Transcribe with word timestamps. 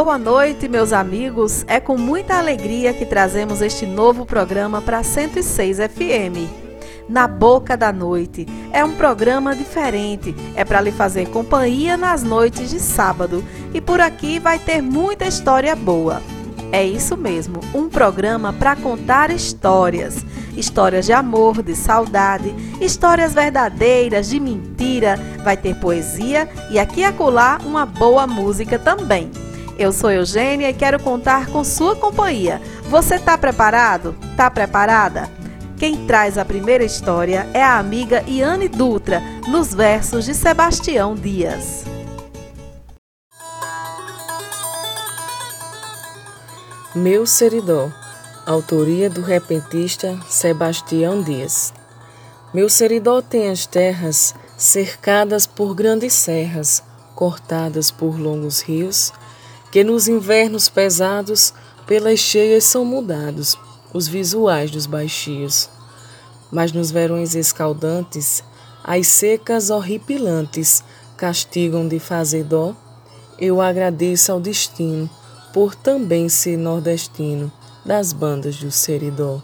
Boa 0.00 0.16
noite, 0.16 0.68
meus 0.68 0.92
amigos. 0.92 1.64
É 1.66 1.80
com 1.80 1.98
muita 1.98 2.38
alegria 2.38 2.94
que 2.94 3.04
trazemos 3.04 3.60
este 3.60 3.84
novo 3.84 4.24
programa 4.24 4.80
para 4.80 5.02
106 5.02 5.78
FM. 5.78 6.48
Na 7.08 7.26
Boca 7.26 7.76
da 7.76 7.92
Noite. 7.92 8.46
É 8.72 8.84
um 8.84 8.94
programa 8.94 9.56
diferente, 9.56 10.32
é 10.54 10.64
para 10.64 10.80
lhe 10.80 10.92
fazer 10.92 11.26
companhia 11.30 11.96
nas 11.96 12.22
noites 12.22 12.70
de 12.70 12.78
sábado 12.78 13.44
e 13.74 13.80
por 13.80 14.00
aqui 14.00 14.38
vai 14.38 14.60
ter 14.60 14.80
muita 14.80 15.26
história 15.26 15.74
boa. 15.74 16.22
É 16.70 16.84
isso 16.86 17.16
mesmo, 17.16 17.58
um 17.74 17.88
programa 17.88 18.52
para 18.52 18.76
contar 18.76 19.32
histórias. 19.32 20.24
Histórias 20.56 21.06
de 21.06 21.12
amor, 21.12 21.60
de 21.60 21.74
saudade, 21.74 22.54
histórias 22.80 23.34
verdadeiras, 23.34 24.28
de 24.28 24.38
mentira. 24.38 25.18
Vai 25.42 25.56
ter 25.56 25.74
poesia 25.74 26.48
e 26.70 26.78
aqui 26.78 27.00
e 27.00 27.04
acolá 27.04 27.58
uma 27.66 27.84
boa 27.84 28.28
música 28.28 28.78
também. 28.78 29.47
Eu 29.78 29.92
sou 29.92 30.10
Eugênia 30.10 30.70
e 30.70 30.74
quero 30.74 31.00
contar 31.00 31.46
com 31.46 31.62
sua 31.62 31.94
companhia. 31.94 32.60
Você 32.88 33.14
está 33.14 33.38
preparado? 33.38 34.12
Tá 34.36 34.50
preparada? 34.50 35.30
Quem 35.76 36.04
traz 36.04 36.36
a 36.36 36.44
primeira 36.44 36.82
história 36.82 37.48
é 37.54 37.62
a 37.62 37.78
amiga 37.78 38.24
Iane 38.26 38.68
Dutra, 38.68 39.22
nos 39.46 39.72
versos 39.72 40.24
de 40.24 40.34
Sebastião 40.34 41.14
Dias. 41.14 41.84
Meu 46.92 47.24
Seridó, 47.24 47.88
autoria 48.44 49.08
do 49.08 49.22
repentista 49.22 50.18
Sebastião 50.28 51.22
Dias. 51.22 51.72
Meu 52.52 52.68
Seridó 52.68 53.22
tem 53.22 53.48
as 53.48 53.64
terras 53.64 54.34
cercadas 54.56 55.46
por 55.46 55.72
grandes 55.72 56.14
serras, 56.14 56.82
cortadas 57.14 57.92
por 57.92 58.18
longos 58.18 58.60
rios, 58.60 59.12
que 59.78 59.84
nos 59.84 60.08
invernos 60.08 60.68
pesados 60.68 61.54
pelas 61.86 62.18
cheias 62.18 62.64
são 62.64 62.84
mudados 62.84 63.56
os 63.94 64.08
visuais 64.08 64.72
dos 64.72 64.86
baixios. 64.86 65.70
Mas 66.50 66.72
nos 66.72 66.90
verões 66.90 67.36
escaldantes, 67.36 68.42
as 68.82 69.06
secas 69.06 69.70
horripilantes 69.70 70.82
castigam 71.16 71.86
de 71.86 72.00
fazer 72.00 72.42
dó. 72.42 72.74
Eu 73.38 73.60
agradeço 73.60 74.32
ao 74.32 74.40
destino 74.40 75.08
por 75.54 75.76
também 75.76 76.28
ser 76.28 76.56
nordestino 76.56 77.48
das 77.84 78.12
bandas 78.12 78.56
do 78.56 78.72
Seridó. 78.72 79.40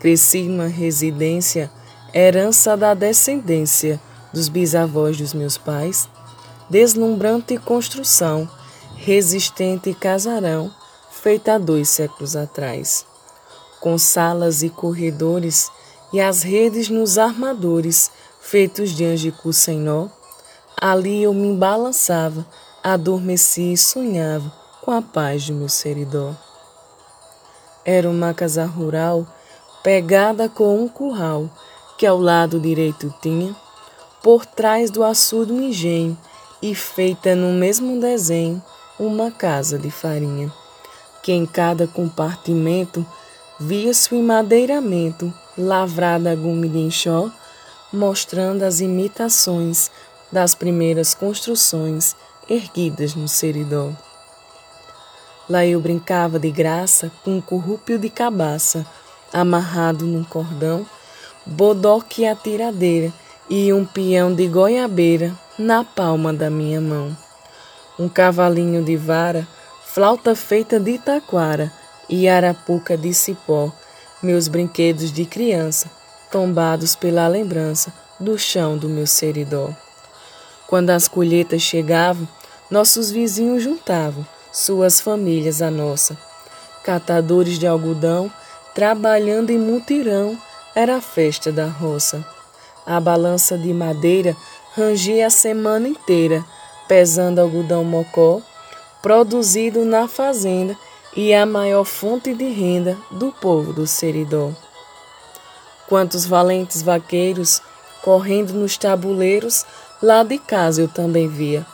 Cresci 0.00 0.44
numa 0.44 0.68
residência, 0.68 1.70
herança 2.14 2.78
da 2.78 2.94
descendência 2.94 4.00
dos 4.32 4.48
bisavós 4.48 5.18
dos 5.18 5.34
meus 5.34 5.58
pais, 5.58 6.08
deslumbrante 6.70 7.58
construção, 7.58 8.48
resistente 9.04 9.92
casarão, 9.92 10.72
feita 11.10 11.56
há 11.56 11.58
dois 11.58 11.90
séculos 11.90 12.34
atrás, 12.34 13.04
com 13.78 13.98
salas 13.98 14.62
e 14.62 14.70
corredores 14.70 15.70
e 16.10 16.22
as 16.22 16.42
redes 16.42 16.88
nos 16.88 17.18
armadores, 17.18 18.10
feitos 18.40 18.92
de 18.92 19.04
angicu 19.04 19.52
sem 19.52 19.78
nó, 19.78 20.08
ali 20.80 21.22
eu 21.22 21.34
me 21.34 21.54
balançava, 21.54 22.46
adormeci 22.82 23.74
e 23.74 23.76
sonhava, 23.76 24.50
com 24.80 24.90
a 24.90 25.02
paz 25.02 25.42
de 25.42 25.52
meu 25.52 25.68
seridó. 25.68 26.34
Era 27.84 28.08
uma 28.08 28.32
casa 28.32 28.64
rural 28.64 29.26
pegada 29.82 30.48
com 30.48 30.82
um 30.82 30.88
curral 30.88 31.50
que 31.98 32.06
ao 32.06 32.18
lado 32.18 32.58
direito 32.58 33.14
tinha, 33.20 33.54
por 34.22 34.46
trás 34.46 34.90
do 34.90 35.04
açude 35.04 35.52
um 35.52 35.60
engenho 35.60 36.16
e 36.62 36.74
feita 36.74 37.34
no 37.34 37.52
mesmo 37.52 38.00
desenho 38.00 38.62
uma 38.98 39.30
casa 39.30 39.78
de 39.78 39.90
farinha, 39.90 40.52
que 41.22 41.32
em 41.32 41.46
cada 41.46 41.86
compartimento 41.86 43.04
via-se 43.58 44.14
o 44.14 44.22
madeiramento 44.22 45.32
lavrada 45.56 46.32
a 46.32 46.34
gume 46.34 46.68
de 46.68 46.78
enxó, 46.78 47.30
mostrando 47.92 48.62
as 48.62 48.80
imitações 48.80 49.90
das 50.30 50.54
primeiras 50.54 51.14
construções 51.14 52.16
erguidas 52.48 53.14
no 53.14 53.28
seridó. 53.28 53.90
Lá 55.48 55.64
eu 55.64 55.80
brincava 55.80 56.38
de 56.38 56.50
graça 56.50 57.10
com 57.22 57.36
um 57.36 57.40
corrúpio 57.40 57.98
de 57.98 58.08
cabaça, 58.08 58.86
amarrado 59.32 60.04
num 60.04 60.24
cordão, 60.24 60.86
bodoque 61.44 62.22
e 62.22 62.26
atiradeira 62.26 63.12
e 63.48 63.72
um 63.72 63.84
peão 63.84 64.34
de 64.34 64.46
goiabeira 64.48 65.34
na 65.58 65.84
palma 65.84 66.32
da 66.32 66.48
minha 66.48 66.80
mão. 66.80 67.23
Um 67.98 68.08
cavalinho 68.08 68.82
de 68.82 68.96
vara, 68.96 69.46
flauta 69.84 70.34
feita 70.34 70.80
de 70.80 70.98
taquara 70.98 71.72
e 72.08 72.28
arapuca 72.28 72.96
de 72.96 73.14
cipó, 73.14 73.72
meus 74.20 74.48
brinquedos 74.48 75.12
de 75.12 75.24
criança, 75.24 75.88
tombados 76.30 76.96
pela 76.96 77.28
lembrança 77.28 77.92
do 78.18 78.36
chão 78.36 78.76
do 78.76 78.88
meu 78.88 79.06
seridó. 79.06 79.70
Quando 80.66 80.90
as 80.90 81.06
colheitas 81.06 81.62
chegavam, 81.62 82.26
nossos 82.68 83.10
vizinhos 83.12 83.62
juntavam 83.62 84.26
suas 84.52 85.00
famílias 85.00 85.62
a 85.62 85.70
nossa. 85.70 86.16
Catadores 86.82 87.58
de 87.58 87.66
algodão, 87.66 88.30
trabalhando 88.74 89.50
em 89.50 89.58
mutirão, 89.58 90.36
era 90.74 90.96
a 90.96 91.00
festa 91.00 91.52
da 91.52 91.66
roça. 91.66 92.24
A 92.84 92.98
balança 92.98 93.56
de 93.56 93.72
madeira 93.72 94.36
rangia 94.76 95.26
a 95.26 95.30
semana 95.30 95.88
inteira, 95.88 96.44
pesando 96.88 97.40
algodão 97.40 97.84
mocó, 97.84 98.40
produzido 99.02 99.84
na 99.84 100.08
fazenda 100.08 100.76
e 101.16 101.32
a 101.32 101.46
maior 101.46 101.84
fonte 101.84 102.34
de 102.34 102.48
renda 102.48 102.96
do 103.10 103.30
povo 103.32 103.72
do 103.72 103.86
Seridó. 103.86 104.50
Quantos 105.88 106.24
valentes 106.24 106.82
vaqueiros 106.82 107.60
correndo 108.02 108.52
nos 108.52 108.76
tabuleiros, 108.76 109.64
lá 110.02 110.22
de 110.22 110.38
casa 110.38 110.82
eu 110.82 110.88
também 110.88 111.28
via. 111.28 111.66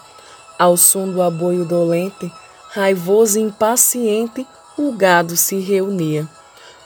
Ao 0.59 0.77
som 0.77 1.09
do 1.09 1.23
aboio 1.23 1.65
dolente, 1.65 2.31
raivoso 2.71 3.39
e 3.39 3.43
impaciente, 3.43 4.47
o 4.77 4.93
gado 4.93 5.37
se 5.37 5.59
reunia. 5.59 6.29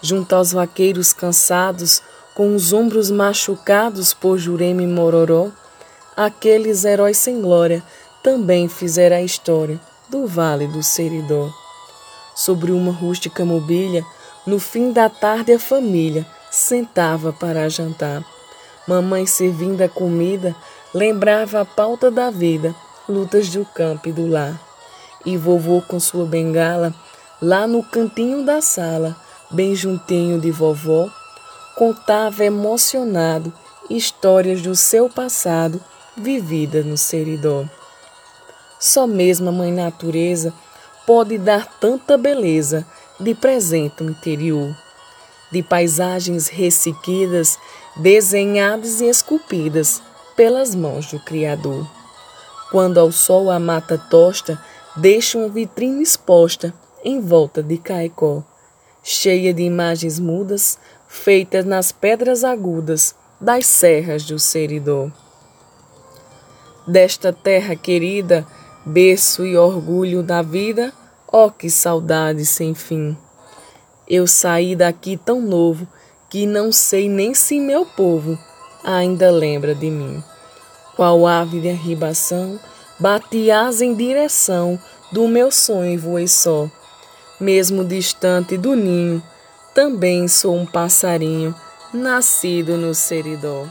Junto 0.00 0.34
aos 0.34 0.52
vaqueiros 0.52 1.12
cansados, 1.12 2.02
com 2.34 2.54
os 2.54 2.72
ombros 2.72 3.10
machucados 3.10 4.12
por 4.12 4.38
Jurema 4.38 4.82
e 4.82 4.86
Mororó, 4.86 5.50
aqueles 6.16 6.84
heróis 6.84 7.16
sem 7.16 7.40
glória 7.40 7.82
também 8.24 8.68
fizeram 8.68 9.16
a 9.16 9.22
história 9.22 9.78
do 10.08 10.26
Vale 10.26 10.66
do 10.66 10.82
Seridó. 10.82 11.52
Sobre 12.34 12.72
uma 12.72 12.90
rústica 12.90 13.44
mobília, 13.44 14.04
no 14.46 14.58
fim 14.58 14.90
da 14.90 15.08
tarde 15.08 15.52
a 15.52 15.60
família 15.60 16.26
sentava 16.50 17.32
para 17.32 17.68
jantar. 17.68 18.24
Mamãe 18.88 19.26
servindo 19.26 19.82
a 19.82 19.88
comida 19.88 20.56
lembrava 20.94 21.60
a 21.60 21.64
pauta 21.64 22.10
da 22.10 22.30
vida, 22.30 22.74
lutas 23.08 23.50
do 23.50 23.64
campo 23.64 24.08
e 24.08 24.12
do 24.12 24.26
lar 24.26 24.58
e 25.24 25.36
vovô 25.36 25.82
com 25.82 25.98
sua 25.98 26.26
bengala, 26.26 26.94
lá 27.40 27.66
no 27.66 27.82
cantinho 27.82 28.44
da 28.44 28.60
sala, 28.60 29.16
bem 29.50 29.74
juntinho 29.74 30.38
de 30.40 30.50
vovó, 30.50 31.08
contava 31.76 32.44
emocionado 32.44 33.52
histórias 33.88 34.62
do 34.62 34.74
seu 34.74 35.08
passado 35.08 35.80
vivida 36.16 36.82
no 36.82 36.96
seridó. 36.96 37.64
Só 38.84 39.06
mesmo 39.06 39.48
a 39.48 39.52
mãe 39.52 39.72
natureza 39.72 40.52
pode 41.06 41.38
dar 41.38 41.66
tanta 41.80 42.18
beleza 42.18 42.86
de 43.18 43.34
presente 43.34 44.04
no 44.04 44.10
interior, 44.10 44.76
de 45.50 45.62
paisagens 45.62 46.48
ressequidas, 46.48 47.58
desenhadas 47.96 49.00
e 49.00 49.06
esculpidas 49.06 50.02
pelas 50.36 50.74
mãos 50.74 51.10
do 51.10 51.18
Criador. 51.18 51.88
Quando 52.70 53.00
ao 53.00 53.10
sol 53.10 53.50
a 53.50 53.58
mata 53.58 53.96
tosta 53.96 54.62
deixa 54.94 55.38
uma 55.38 55.48
vitrine 55.48 56.02
exposta 56.02 56.74
em 57.02 57.22
volta 57.22 57.62
de 57.62 57.78
Caicó, 57.78 58.44
cheia 59.02 59.54
de 59.54 59.62
imagens 59.62 60.20
mudas 60.20 60.78
feitas 61.08 61.64
nas 61.64 61.90
pedras 61.90 62.44
agudas 62.44 63.14
das 63.40 63.64
serras 63.64 64.24
do 64.24 64.38
Seridó. 64.38 65.10
Desta 66.86 67.32
terra 67.32 67.74
querida, 67.74 68.46
berço 68.84 69.44
e 69.44 69.56
orgulho 69.56 70.22
da 70.22 70.42
vida, 70.42 70.92
ó 71.30 71.46
oh, 71.46 71.50
que 71.50 71.70
saudade 71.70 72.44
sem 72.44 72.74
fim. 72.74 73.16
Eu 74.08 74.26
saí 74.26 74.76
daqui 74.76 75.16
tão 75.16 75.40
novo 75.40 75.86
que 76.28 76.46
não 76.46 76.70
sei 76.70 77.08
nem 77.08 77.34
se 77.34 77.58
meu 77.58 77.86
povo 77.86 78.38
ainda 78.84 79.30
lembra 79.30 79.74
de 79.74 79.90
mim. 79.90 80.22
Qual 80.96 81.26
ave 81.26 81.60
de 81.60 81.70
arribação 81.70 82.60
Bati 82.98 83.50
asa 83.50 83.84
em 83.84 83.92
direção 83.92 84.78
do 85.10 85.26
meu 85.26 85.50
sonho 85.50 85.94
e 85.94 85.96
voei 85.96 86.28
só. 86.28 86.70
Mesmo 87.40 87.84
distante 87.84 88.56
do 88.56 88.76
ninho, 88.76 89.20
também 89.74 90.28
sou 90.28 90.54
um 90.54 90.64
passarinho 90.64 91.52
nascido 91.92 92.76
no 92.76 92.94
seridó. 92.94 93.66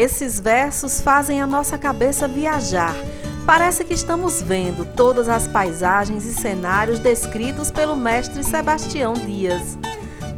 Esses 0.00 0.40
versos 0.40 0.98
fazem 0.98 1.42
a 1.42 1.46
nossa 1.46 1.76
cabeça 1.76 2.26
viajar 2.26 2.96
Parece 3.44 3.84
que 3.84 3.92
estamos 3.92 4.40
vendo 4.40 4.86
todas 4.94 5.28
as 5.28 5.46
paisagens 5.46 6.24
e 6.24 6.32
cenários 6.32 6.98
descritos 6.98 7.70
pelo 7.70 7.94
mestre 7.94 8.42
Sebastião 8.42 9.12
Dias. 9.12 9.76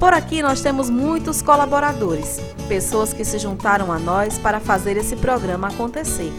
Por 0.00 0.12
aqui 0.12 0.42
nós 0.42 0.62
temos 0.62 0.90
muitos 0.90 1.42
colaboradores, 1.42 2.40
pessoas 2.66 3.12
que 3.12 3.24
se 3.24 3.38
juntaram 3.38 3.92
a 3.92 4.00
nós 4.00 4.36
para 4.36 4.58
fazer 4.58 4.96
esse 4.96 5.14
programa 5.14 5.68
acontecer. 5.68 6.32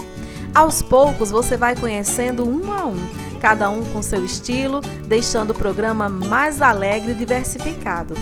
Aos 0.53 0.81
poucos 0.81 1.31
você 1.31 1.55
vai 1.55 1.77
conhecendo 1.77 2.45
um 2.45 2.73
a 2.73 2.87
um, 2.87 2.97
cada 3.39 3.69
um 3.69 3.85
com 3.85 4.01
seu 4.01 4.25
estilo, 4.25 4.81
deixando 5.07 5.51
o 5.51 5.55
programa 5.55 6.09
mais 6.09 6.61
alegre 6.61 7.11
e 7.11 7.15
diversificado. 7.15 8.15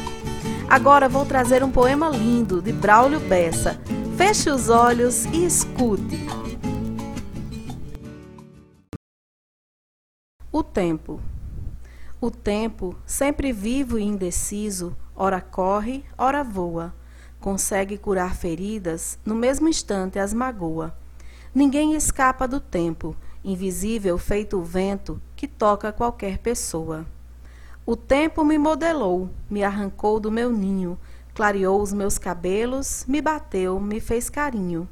Agora 0.70 1.10
vou 1.10 1.26
trazer 1.26 1.64
um 1.64 1.72
poema 1.72 2.08
lindo 2.10 2.62
de 2.62 2.72
Braulio 2.72 3.20
Bessa. 3.20 3.80
Feche 4.24 4.52
os 4.52 4.70
olhos 4.70 5.26
e 5.26 5.46
escute. 5.46 6.28
O 10.52 10.62
tempo. 10.62 11.20
O 12.22 12.30
tempo, 12.30 12.96
sempre 13.04 13.52
vivo 13.52 13.98
e 13.98 14.04
indeciso, 14.04 14.96
ora 15.16 15.42
corre, 15.42 16.06
ora 16.16 16.44
voa. 16.44 16.94
Consegue 17.40 17.98
curar 17.98 18.36
feridas, 18.36 19.18
no 19.26 19.34
mesmo 19.34 19.68
instante 19.68 20.20
as 20.20 20.36
magoa. 20.36 20.96
Ninguém 21.54 21.96
escapa 21.96 22.48
do 22.48 22.60
tempo, 22.60 23.16
invisível 23.44 24.20
feito 24.20 24.60
o 24.60 24.64
vento 24.64 25.20
que 25.36 25.48
toca 25.48 25.92
qualquer 25.92 26.38
pessoa. 26.38 27.08
O 27.84 27.96
tempo 27.96 28.44
me 28.46 28.60
modelou, 28.60 29.32
me 29.50 29.64
arrancou 29.64 30.20
do 30.20 30.32
meu 30.32 30.52
ninho, 30.52 31.00
clareou 31.34 31.82
os 31.82 31.94
meus 31.94 32.18
cabelos, 32.18 33.06
me 33.08 33.22
bateu, 33.22 33.80
me 33.80 34.00
fez 34.00 34.30
carinho. 34.30 34.88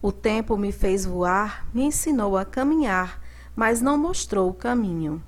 O 0.00 0.12
tempo 0.12 0.56
me 0.56 0.70
fez 0.70 1.04
voar, 1.04 1.66
me 1.74 1.82
ensinou 1.82 2.36
a 2.36 2.44
caminhar, 2.44 3.20
mas 3.56 3.80
não 3.80 3.98
mostrou 3.98 4.50
o 4.50 4.54
caminho. 4.54 5.22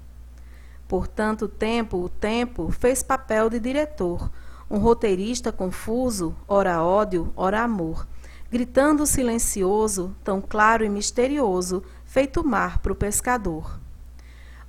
Por 0.87 1.07
tanto 1.07 1.49
tempo, 1.49 1.99
o 1.99 2.09
tempo 2.09 2.71
fez 2.71 3.03
papel 3.03 3.51
de 3.51 3.59
diretor, 3.59 4.31
um 4.71 4.79
roteirista 4.79 5.51
confuso, 5.51 6.35
ora 6.47 6.83
ódio, 6.83 7.33
ora 7.35 7.63
amor, 7.63 8.07
gritando 8.51 9.07
silencioso, 9.07 10.15
tão 10.23 10.41
claro 10.41 10.85
e 10.85 10.89
misterioso, 10.89 11.83
feito 12.05 12.47
mar 12.47 12.79
para 12.79 12.93
o 12.93 12.97
pescador. 12.97 13.79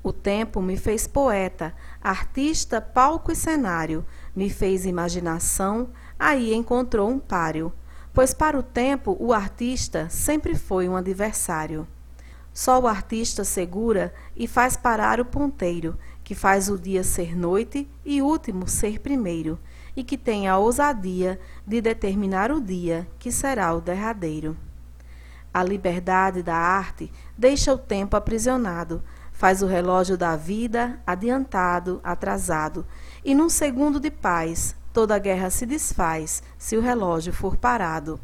O 0.03 0.11
tempo 0.11 0.61
me 0.61 0.77
fez 0.77 1.05
poeta, 1.05 1.75
artista, 2.01 2.81
palco 2.81 3.31
e 3.31 3.35
cenário, 3.35 4.03
me 4.36 4.50
fez 4.50 4.86
imaginação, 4.86 5.89
aí 6.18 6.54
encontrou 6.54 7.10
um 7.10 7.19
páreo, 7.19 7.72
pois 8.13 8.33
para 8.33 8.57
o 8.57 8.63
tempo 8.63 9.16
o 9.19 9.33
artista 9.33 10.10
sempre 10.10 10.56
foi 10.56 10.88
um 10.88 10.95
adversário. 10.95 11.88
Só 12.54 12.80
o 12.80 12.88
artista 12.88 13.44
segura 13.44 14.13
e 14.36 14.48
faz 14.48 14.75
parar 14.75 15.19
o 15.19 15.25
ponteiro, 15.25 15.98
que 16.24 16.36
faz 16.36 16.69
o 16.69 16.78
dia 16.78 17.04
ser 17.04 17.36
noite 17.36 17.89
e 18.06 18.22
último 18.22 18.68
ser 18.68 19.00
primeiro, 19.00 19.57
e 19.95 20.04
que 20.04 20.18
tem 20.18 20.48
a 20.48 20.57
ousadia 20.57 21.39
de 21.66 21.81
determinar 21.81 22.51
o 22.51 22.60
dia 22.62 23.07
que 23.18 23.31
será 23.31 23.74
o 23.74 23.81
derradeiro. 23.81 24.57
A 25.54 25.63
liberdade 25.63 26.42
da 26.42 26.56
arte 26.56 27.12
deixa 27.38 27.74
o 27.74 27.78
tempo 27.78 28.16
aprisionado, 28.16 29.04
faz 29.41 29.63
o 29.63 29.65
relógio 29.65 30.15
da 30.15 30.35
vida 30.35 30.99
adiantado, 31.03 31.99
atrasado, 32.03 32.85
e 33.25 33.33
num 33.33 33.49
segundo 33.49 33.99
de 33.99 34.11
paz 34.11 34.75
toda 34.93 35.15
a 35.15 35.17
guerra 35.17 35.49
se 35.49 35.65
desfaz 35.65 36.43
se 36.59 36.77
o 36.77 36.79
relógio 36.79 37.33
for 37.33 37.57
parado. 37.57 38.19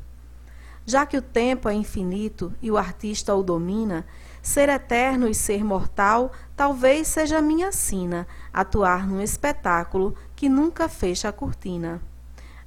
Já 0.85 1.07
que 1.07 1.17
o 1.17 1.21
tempo 1.23 1.67
é 1.67 1.73
infinito 1.73 2.53
e 2.61 2.69
o 2.69 2.77
artista 2.77 3.33
o 3.33 3.41
domina, 3.41 4.05
Ser 4.43 4.69
eterno 4.69 5.27
e 5.27 5.33
ser 5.33 5.63
mortal 5.63 6.31
talvez 6.55 7.07
seja 7.07 7.41
minha 7.41 7.71
sina, 7.71 8.27
atuar 8.53 9.07
num 9.07 9.19
espetáculo 9.19 10.13
que 10.35 10.47
nunca 10.47 10.87
fecha 10.87 11.29
a 11.29 11.33
cortina. 11.33 11.99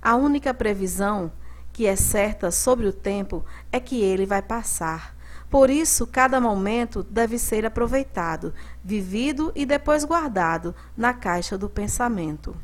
A 0.03 0.17
única 0.17 0.53
previsão 0.53 1.31
que 1.73 1.87
é 1.87 1.95
certa 1.95 2.51
sobre 2.51 2.89
o 2.89 2.93
tempo 2.93 3.45
é 3.71 3.79
que 3.79 4.03
ele 4.03 4.27
vai 4.27 4.43
passar. 4.43 5.20
Por 5.51 5.69
isso, 5.69 6.07
cada 6.07 6.41
momento 6.41 7.03
deve 7.03 7.37
ser 7.37 7.67
aproveitado, 7.67 8.55
vivido 8.85 9.51
e 9.55 9.67
depois 9.67 10.05
guardado 10.05 10.73
na 10.97 11.13
caixa 11.13 11.59
do 11.59 11.69
pensamento. 11.69 12.57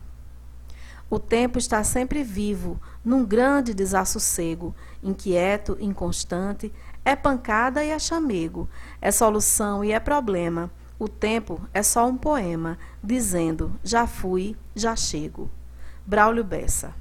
O 1.10 1.18
tempo 1.18 1.58
está 1.58 1.82
sempre 1.82 2.22
vivo, 2.22 2.80
num 3.04 3.24
grande 3.24 3.74
desassossego, 3.74 4.74
inquieto, 5.02 5.76
inconstante, 5.80 6.72
é 7.04 7.16
pancada 7.16 7.84
e 7.84 7.90
é 7.90 7.98
chamego, 7.98 8.68
é 9.00 9.10
solução 9.10 9.84
e 9.84 9.92
é 9.92 9.98
problema. 9.98 10.70
O 10.98 11.08
tempo 11.08 11.60
é 11.74 11.82
só 11.82 12.08
um 12.08 12.16
poema, 12.16 12.78
dizendo: 13.02 13.72
já 13.82 14.06
fui, 14.06 14.56
já 14.74 14.96
chego. 14.96 15.50
Braulio 16.04 16.44
Bessa. 16.44 16.94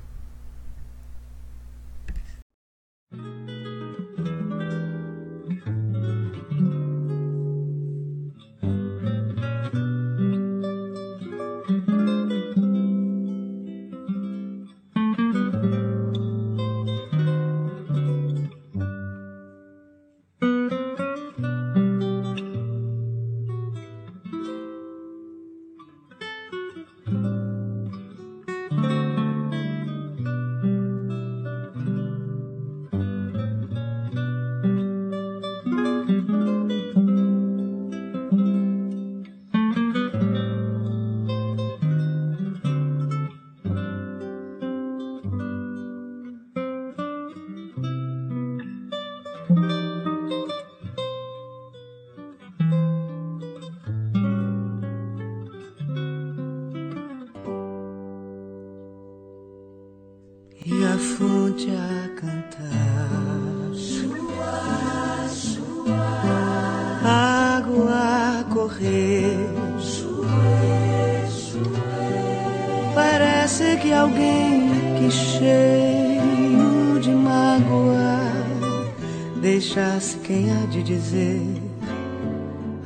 Dizer 49.56 49.85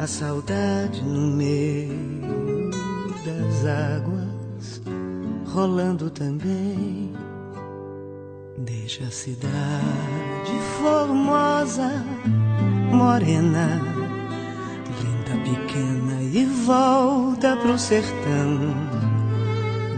saudade 0.10 1.04
no 1.04 1.36
meio 1.38 2.72
das 3.24 3.66
águas 3.66 4.82
rolando 5.46 6.10
também. 6.10 7.14
Deixa 8.58 9.04
a 9.04 9.12
cidade 9.12 10.52
formosa, 10.82 12.04
morena, 12.92 13.80
linda 15.00 15.44
pequena 15.44 16.24
e 16.24 16.44
volta 16.66 17.56
pro 17.58 17.78
sertão. 17.78 18.58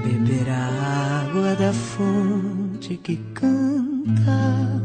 Beber 0.04 0.50
a 0.50 1.24
água 1.26 1.56
da 1.56 1.72
fonte 1.72 2.98
que 2.98 3.16
canta 3.34 4.82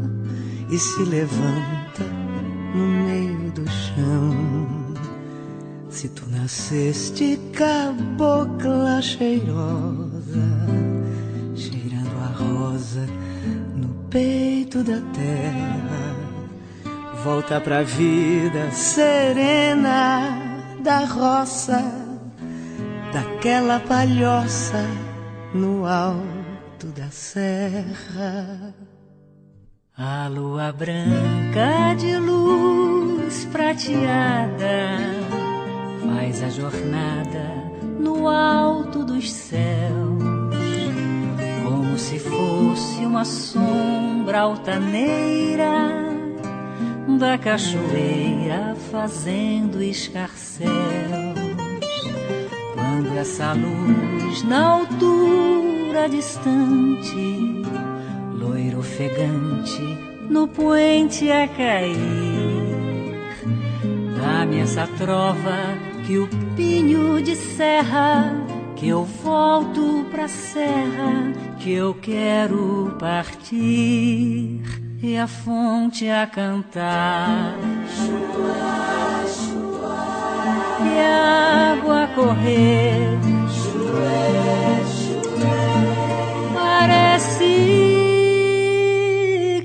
e 0.71 0.79
se 0.79 1.03
levanta 1.03 2.03
no 2.73 2.87
meio 2.87 3.51
do 3.51 3.69
chão. 3.69 4.46
Se 5.97 6.09
tu 6.09 6.29
nasceste 6.29 7.39
cabocla 7.53 9.01
cheirosa, 9.01 10.47
cheirando 11.55 12.15
a 12.23 12.27
rosa 12.37 13.03
no 13.75 14.05
peito 14.07 14.83
da 14.83 15.01
terra, 15.11 16.15
volta 17.23 17.59
pra 17.59 17.81
vida 17.81 18.69
serena 18.69 20.37
da 20.83 20.99
roça, 20.99 21.83
daquela 23.11 23.79
palhoça 23.79 24.85
no 25.51 25.83
alto 25.83 26.85
da 26.95 27.09
serra. 27.09 28.71
A 29.97 30.27
lua 30.27 30.71
branca 30.71 31.95
de 31.97 32.17
luz 32.19 33.45
prateada 33.45 35.16
faz 36.17 36.41
a 36.41 36.49
jornada 36.49 37.71
no 37.99 38.27
alto 38.27 39.05
dos 39.05 39.31
céus, 39.31 40.23
como 41.63 41.95
se 41.95 42.17
fosse 42.17 43.05
uma 43.05 43.23
sombra 43.23 44.39
altaneira 44.39 46.07
da 47.19 47.37
cachoeira 47.37 48.75
fazendo 48.91 49.79
escarcéus. 49.79 50.71
Quando 52.73 53.15
essa 53.15 53.53
luz 53.53 54.43
na 54.43 54.69
altura 54.69 56.09
distante, 56.09 57.63
loiro 58.33 58.79
ofegante, 58.79 59.83
no 60.27 60.47
poente 60.47 61.31
a 61.31 61.47
cair, 61.47 61.95
dá-me 64.19 64.59
essa 64.61 64.87
trova 64.97 65.86
que 66.07 66.17
o 66.17 66.27
pinho 66.55 67.21
de 67.21 67.35
serra, 67.35 68.33
que 68.77 68.87
eu 68.87 69.03
volto 69.03 70.05
pra 70.09 70.29
serra, 70.29 71.33
que 71.59 71.73
eu 71.73 71.93
quero 71.95 72.95
partir 72.97 74.61
e 75.03 75.17
a 75.17 75.27
fonte 75.27 76.07
a 76.09 76.25
cantar. 76.25 77.57
Chua, 77.93 79.25
chua, 79.27 79.97
e 80.85 80.97
a 80.97 81.73
água 81.73 82.03
a 82.05 82.07
correr. 82.07 83.17
Parece 86.53 87.43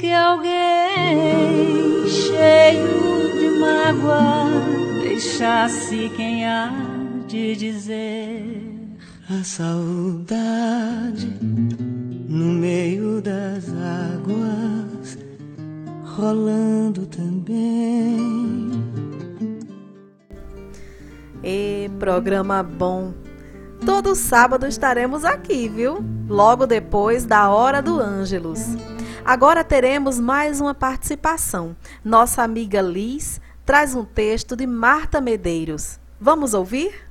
que 0.01 0.13
alguém 0.13 2.05
cheio 2.09 3.39
de 3.39 3.49
mágoa 3.61 4.42
deixasse 5.13 6.11
quem 6.17 6.49
há 6.49 6.73
de 7.27 7.55
dizer. 7.55 8.97
A 9.29 9.45
saudade 9.45 11.27
no 11.43 12.47
meio 12.47 13.21
das 13.21 13.69
águas 13.69 15.19
rolando 16.17 17.05
também. 17.05 18.71
E 21.45 21.91
programa 21.99 22.63
bom. 22.63 23.13
Todo 23.85 24.15
sábado 24.15 24.67
estaremos 24.67 25.27
aqui, 25.27 25.69
viu? 25.69 26.03
Logo 26.27 26.67
depois 26.67 27.27
da 27.27 27.51
Hora 27.51 27.83
do 27.83 28.01
Ângelus. 28.01 28.61
Agora 29.25 29.63
teremos 29.63 30.19
mais 30.19 30.61
uma 30.61 30.75
participação. 30.75 31.77
Nossa 32.03 32.43
amiga 32.43 32.81
Liz 32.81 33.41
traz 33.73 33.95
um 33.95 34.05
texto 34.05 34.55
de 34.55 34.67
Marta 34.67 35.19
Medeiros. 35.19 35.99
Vamos 36.21 36.53
ouvir? 36.53 37.11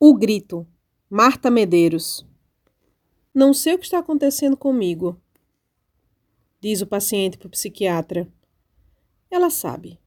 O 0.00 0.16
grito. 0.16 0.66
Marta 1.10 1.50
Medeiros. 1.50 2.26
Não 3.34 3.52
sei 3.52 3.74
o 3.74 3.78
que 3.78 3.84
está 3.84 3.98
acontecendo 3.98 4.56
comigo 4.56 5.20
diz 6.58 6.80
o 6.80 6.86
paciente 6.86 7.36
para 7.36 7.48
o 7.48 7.50
psiquiatra. 7.50 8.26
Ela 9.30 9.50
sabe. 9.50 10.00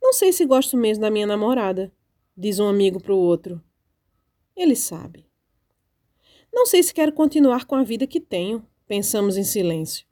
Não 0.00 0.12
sei 0.12 0.32
se 0.32 0.46
gosto 0.46 0.76
mesmo 0.76 1.02
da 1.02 1.10
minha 1.10 1.26
namorada, 1.26 1.92
diz 2.36 2.60
um 2.60 2.68
amigo 2.68 3.02
para 3.02 3.14
o 3.14 3.18
outro. 3.18 3.60
Ele 4.54 4.76
sabe. 4.76 5.26
Não 6.52 6.66
sei 6.66 6.84
se 6.84 6.94
quero 6.94 7.12
continuar 7.12 7.64
com 7.64 7.74
a 7.74 7.82
vida 7.82 8.06
que 8.06 8.20
tenho, 8.20 8.64
pensamos 8.86 9.36
em 9.36 9.42
silêncio. 9.42 10.06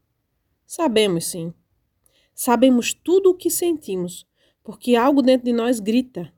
Sabemos 0.66 1.26
sim. 1.26 1.54
Sabemos 2.40 2.94
tudo 2.94 3.30
o 3.30 3.34
que 3.34 3.50
sentimos, 3.50 4.24
porque 4.62 4.94
algo 4.94 5.22
dentro 5.22 5.46
de 5.46 5.52
nós 5.52 5.80
grita. 5.80 6.32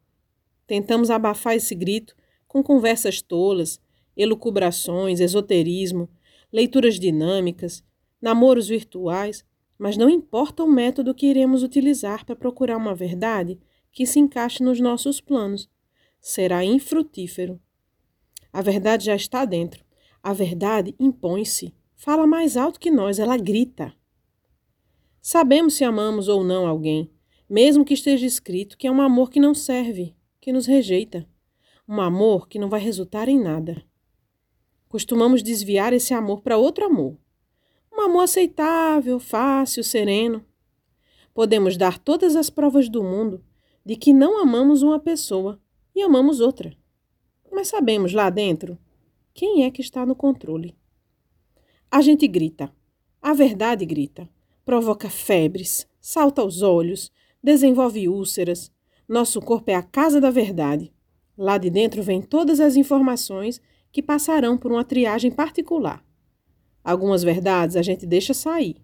Tentamos 0.67 1.11
abafar 1.11 1.55
esse 1.55 1.75
grito 1.75 2.17
com 2.49 2.63
conversas 2.63 3.21
tolas, 3.21 3.79
elucubrações, 4.17 5.21
esoterismo, 5.21 6.09
leituras 6.51 6.99
dinâmicas, 6.99 7.85
namoros 8.19 8.67
virtuais, 8.67 9.45
mas 9.79 9.99
não 9.99 10.09
importa 10.09 10.65
o 10.65 10.67
método 10.67 11.15
que 11.15 11.27
iremos 11.27 11.63
utilizar 11.63 12.25
para 12.25 12.35
procurar 12.35 12.79
uma 12.79 12.95
verdade 12.95 13.61
que 13.93 14.07
se 14.07 14.19
encaixe 14.19 14.63
nos 14.63 14.81
nossos 14.81 15.21
planos. 15.21 15.69
Será 16.19 16.65
infrutífero. 16.65 17.61
A 18.51 18.63
verdade 18.63 19.05
já 19.05 19.15
está 19.15 19.45
dentro. 19.45 19.85
A 20.23 20.33
verdade 20.33 20.95
impõe-se. 20.99 21.75
Fala 21.95 22.27
mais 22.27 22.57
alto 22.57 22.81
que 22.81 22.91
nós, 22.91 23.19
ela 23.19 23.37
grita. 23.37 23.95
Sabemos 25.23 25.75
se 25.75 25.85
amamos 25.85 26.29
ou 26.29 26.43
não 26.43 26.67
alguém, 26.67 27.11
mesmo 27.49 27.85
que 27.85 27.93
esteja 27.93 28.25
escrito 28.25 28.79
que 28.79 28.87
é 28.87 28.91
um 28.91 29.03
amor 29.03 29.31
que 29.31 29.39
não 29.39 29.55
serve, 29.55 30.17
que 30.41 30.53
nos 30.53 30.67
rejeita. 30.67 31.29
Um 31.87 32.01
amor 32.01 32.49
que 32.49 32.59
não 32.59 32.69
vai 32.69 32.81
resultar 32.81 33.29
em 33.29 33.39
nada. 33.39 33.85
Costumamos 34.89 35.43
desviar 35.43 35.93
esse 35.93 36.15
amor 36.15 36.41
para 36.41 36.57
outro 36.57 36.85
amor, 36.87 37.19
um 37.93 38.01
amor 38.01 38.23
aceitável, 38.23 39.21
fácil, 39.21 39.85
sereno. 39.85 40.45
Podemos 41.35 41.77
dar 41.77 41.99
todas 41.99 42.35
as 42.35 42.49
provas 42.49 42.89
do 42.89 43.03
mundo 43.03 43.45
de 43.85 43.97
que 43.97 44.13
não 44.13 44.41
amamos 44.41 44.83
uma 44.83 44.99
pessoa 44.99 45.61
e 45.95 46.01
amamos 46.01 46.41
outra. 46.41 46.75
Mas 47.53 47.69
sabemos 47.69 48.13
lá 48.13 48.31
dentro 48.31 48.79
quem 49.35 49.65
é 49.65 49.71
que 49.71 49.81
está 49.81 50.07
no 50.07 50.15
controle. 50.15 50.77
A 51.91 52.01
gente 52.01 52.27
grita, 52.27 52.73
a 53.21 53.35
verdade 53.35 53.85
grita, 53.85 54.29
provoca 54.71 55.11
febres, 55.11 55.85
salta 56.01 56.43
aos 56.43 56.63
olhos, 56.63 57.11
desenvolve 57.43 58.09
úlceras. 58.09 58.71
Nosso 59.09 59.41
corpo 59.41 59.69
é 59.69 59.75
a 59.75 59.83
casa 59.83 60.21
da 60.21 60.31
verdade. 60.31 60.95
Lá 61.37 61.59
de 61.59 61.69
dentro 61.69 62.05
vêm 62.05 62.23
todas 62.23 62.61
as 62.61 62.77
informações 62.77 63.61
que 63.91 64.01
passarão 64.01 64.57
por 64.57 64.71
uma 64.71 64.85
triagem 64.85 65.33
particular. 65.33 66.05
Algumas 66.85 67.25
verdades 67.25 67.75
a 67.75 67.83
gente 67.83 68.07
deixa 68.07 68.33
sair, 68.33 68.77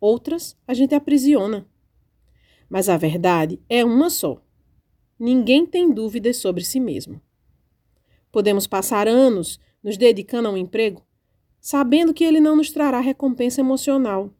outras 0.00 0.56
a 0.64 0.74
gente 0.74 0.94
aprisiona. 0.94 1.66
Mas 2.68 2.88
a 2.88 2.96
verdade 2.96 3.60
é 3.68 3.84
uma 3.84 4.10
só. 4.10 4.40
Ninguém 5.18 5.66
tem 5.66 5.92
dúvidas 5.92 6.36
sobre 6.36 6.62
si 6.62 6.78
mesmo. 6.78 7.20
Podemos 8.30 8.64
passar 8.64 9.08
anos 9.08 9.58
nos 9.82 9.96
dedicando 9.96 10.46
a 10.46 10.52
um 10.52 10.56
emprego, 10.56 11.04
sabendo 11.60 12.14
que 12.14 12.22
ele 12.22 12.38
não 12.38 12.54
nos 12.54 12.70
trará 12.70 13.00
recompensa 13.00 13.60
emocional. 13.60 14.32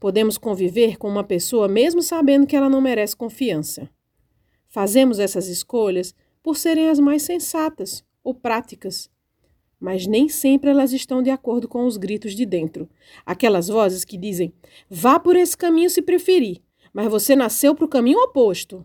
Podemos 0.00 0.38
conviver 0.38 0.96
com 0.96 1.08
uma 1.08 1.24
pessoa 1.24 1.68
mesmo 1.68 2.02
sabendo 2.02 2.46
que 2.46 2.56
ela 2.56 2.68
não 2.68 2.80
merece 2.80 3.16
confiança. 3.16 3.88
Fazemos 4.68 5.18
essas 5.18 5.48
escolhas 5.48 6.14
por 6.42 6.56
serem 6.56 6.88
as 6.88 7.00
mais 7.00 7.22
sensatas 7.22 8.04
ou 8.22 8.34
práticas 8.34 9.10
mas 9.80 10.06
nem 10.06 10.28
sempre 10.28 10.70
elas 10.70 10.92
estão 10.92 11.22
de 11.22 11.30
acordo 11.30 11.68
com 11.68 11.86
os 11.86 11.96
gritos 11.96 12.34
de 12.34 12.44
dentro. 12.44 12.88
Aquelas 13.24 13.68
vozes 13.68 14.04
que 14.04 14.16
dizem: 14.16 14.52
vá 14.90 15.20
por 15.20 15.36
esse 15.36 15.56
caminho 15.56 15.90
se 15.90 16.02
preferir, 16.02 16.60
mas 16.92 17.08
você 17.08 17.36
nasceu 17.36 17.74
para 17.74 17.84
o 17.84 17.88
caminho 17.88 18.18
oposto. 18.18 18.84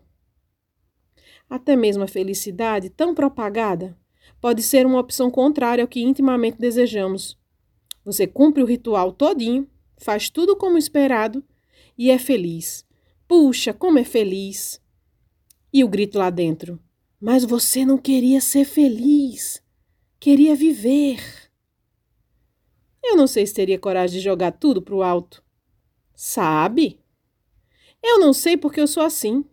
Até 1.48 1.76
mesmo 1.76 2.04
a 2.04 2.08
felicidade, 2.08 2.90
tão 2.90 3.14
propagada, 3.14 3.96
pode 4.40 4.62
ser 4.62 4.86
uma 4.86 5.00
opção 5.00 5.30
contrária 5.30 5.82
ao 5.82 5.88
que 5.88 6.02
intimamente 6.02 6.58
desejamos. 6.58 7.38
Você 8.04 8.26
cumpre 8.26 8.62
o 8.62 8.66
ritual 8.66 9.12
todinho, 9.12 9.68
faz 9.96 10.28
tudo 10.28 10.56
como 10.56 10.78
esperado 10.78 11.44
e 11.96 12.10
é 12.10 12.18
feliz. 12.18 12.84
Puxa, 13.26 13.72
como 13.72 13.98
é 13.98 14.04
feliz! 14.04 14.80
E 15.72 15.82
o 15.82 15.88
grito 15.88 16.18
lá 16.18 16.30
dentro: 16.30 16.80
Mas 17.20 17.44
você 17.44 17.84
não 17.84 17.98
queria 17.98 18.40
ser 18.40 18.64
feliz! 18.64 19.62
Queria 20.20 20.54
viver. 20.54 21.20
Eu 23.02 23.16
não 23.16 23.26
sei 23.26 23.46
se 23.46 23.52
teria 23.52 23.78
coragem 23.78 24.18
de 24.18 24.24
jogar 24.24 24.52
tudo 24.52 24.80
para 24.80 24.94
o 24.94 25.02
alto. 25.02 25.44
Sabe? 26.14 26.98
Eu 28.02 28.18
não 28.18 28.32
sei 28.32 28.56
porque 28.56 28.80
eu 28.80 28.86
sou 28.86 29.02
assim. 29.02 29.44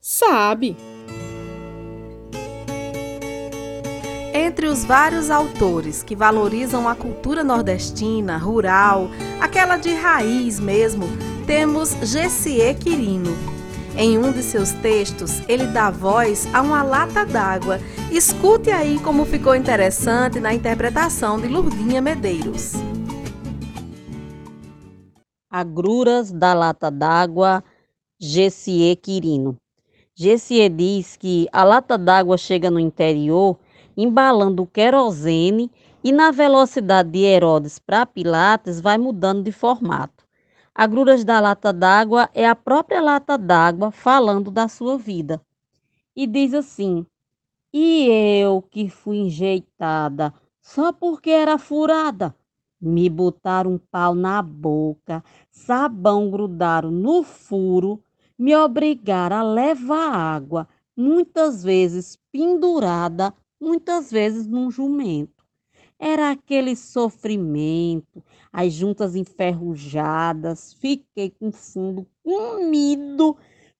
Sabe? 0.00 0.76
Entre 4.52 4.66
os 4.66 4.84
vários 4.84 5.30
autores 5.30 6.02
que 6.02 6.14
valorizam 6.14 6.86
a 6.86 6.94
cultura 6.94 7.42
nordestina, 7.42 8.36
rural, 8.36 9.08
aquela 9.40 9.78
de 9.78 9.94
raiz 9.94 10.60
mesmo, 10.60 11.06
temos 11.46 11.96
Gessier 12.02 12.76
Quirino, 12.76 13.34
em 13.96 14.18
um 14.18 14.30
de 14.30 14.42
seus 14.42 14.70
textos, 14.72 15.40
ele 15.48 15.66
dá 15.68 15.90
voz 15.90 16.46
a 16.52 16.60
uma 16.60 16.82
lata 16.82 17.24
d'água. 17.24 17.80
Escute 18.10 18.70
aí 18.70 18.98
como 19.00 19.24
ficou 19.24 19.54
interessante 19.54 20.38
na 20.38 20.52
interpretação 20.52 21.40
de 21.40 21.48
Lurdinha 21.48 22.02
Medeiros. 22.02 22.74
Agruras 25.50 26.30
da 26.30 26.52
lata 26.52 26.90
d'água, 26.90 27.64
Gessier 28.20 28.96
Quirino. 28.96 29.56
Gessier 30.14 30.68
diz 30.68 31.16
que 31.16 31.48
a 31.50 31.64
lata 31.64 31.96
d'água 31.96 32.36
chega 32.36 32.70
no 32.70 32.78
interior 32.78 33.56
embalando 33.96 34.66
querosene 34.66 35.70
e 36.02 36.12
na 36.12 36.30
velocidade 36.30 37.10
de 37.10 37.20
Herodes 37.20 37.78
para 37.78 38.06
Pilates 38.06 38.80
vai 38.80 38.98
mudando 38.98 39.42
de 39.42 39.52
formato. 39.52 40.24
Agruras 40.74 41.24
da 41.24 41.38
lata 41.38 41.72
d'água 41.72 42.30
é 42.32 42.48
a 42.48 42.56
própria 42.56 43.00
lata 43.00 43.36
d'água 43.36 43.90
falando 43.90 44.50
da 44.50 44.68
sua 44.68 44.96
vida. 44.96 45.40
E 46.16 46.26
diz 46.26 46.54
assim: 46.54 47.06
E 47.72 48.06
eu 48.08 48.62
que 48.62 48.88
fui 48.88 49.18
enjeitada 49.18 50.32
só 50.60 50.92
porque 50.92 51.30
era 51.30 51.58
furada. 51.58 52.34
Me 52.80 53.08
botaram 53.08 53.72
um 53.72 53.78
pau 53.78 54.14
na 54.14 54.42
boca, 54.42 55.22
sabão 55.50 56.30
grudaram 56.30 56.90
no 56.90 57.22
furo, 57.22 58.02
me 58.36 58.56
obrigaram 58.56 59.36
a 59.36 59.42
levar 59.42 60.10
água, 60.10 60.66
muitas 60.96 61.62
vezes 61.62 62.18
pendurada, 62.32 63.32
muitas 63.62 64.10
vezes 64.10 64.46
num 64.46 64.70
jumento. 64.70 65.44
Era 65.98 66.32
aquele 66.32 66.74
sofrimento, 66.74 68.24
as 68.52 68.72
juntas 68.72 69.14
enferrujadas, 69.14 70.74
fiquei 70.74 71.30
com 71.30 71.52
fundo 71.52 72.04
comido. 72.24 73.36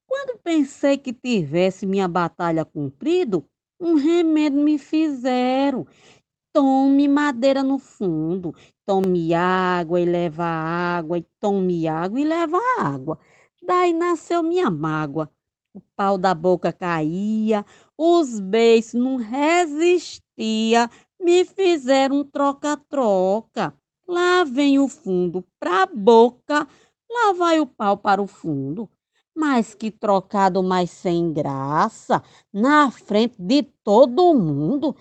Quando 0.07 0.39
pensei 0.39 0.97
que 0.97 1.13
tivesse 1.13 1.85
minha 1.85 2.07
batalha 2.07 2.65
cumprido, 2.65 3.45
um 3.81 3.95
remédio 3.95 4.63
me 4.63 4.79
fizeram. 4.79 5.85
Tome 6.53 7.09
madeira 7.09 7.63
no 7.63 7.79
fundo, 7.79 8.55
tome 8.87 9.35
água 9.35 10.01
e 10.01 10.05
leva 10.05 10.45
água, 10.45 11.19
e 11.19 11.27
tome 11.41 11.89
água 11.89 12.21
e 12.21 12.25
leva 12.25 12.59
água. 12.79 13.19
Daí 13.61 13.93
nasceu 13.93 14.43
minha 14.43 14.71
mágoa. 14.71 15.29
O 15.75 15.81
pau 15.97 16.19
da 16.19 16.35
boca 16.35 16.71
caía, 16.71 17.65
os 18.05 18.41
beijos 18.41 18.95
não 18.95 19.15
resistia, 19.15 20.91
me 21.21 21.45
fizeram 21.45 22.25
troca-troca. 22.25 23.73
Lá 24.09 24.43
vem 24.43 24.81
o 24.81 24.89
fundo 24.89 25.45
para 25.61 25.85
a 25.85 25.87
boca, 25.87 26.67
lá 27.09 27.33
vai 27.33 27.61
o 27.61 27.67
pau 27.67 27.97
para 27.97 28.21
o 28.21 28.27
fundo. 28.27 28.91
Mas 29.33 29.73
que 29.73 29.89
trocado 29.89 30.65
mais 30.65 30.91
sem 30.91 31.33
graça, 31.33 32.21
na 32.53 32.91
frente 32.91 33.41
de 33.41 33.63
todo 33.85 34.35
mundo. 34.35 34.97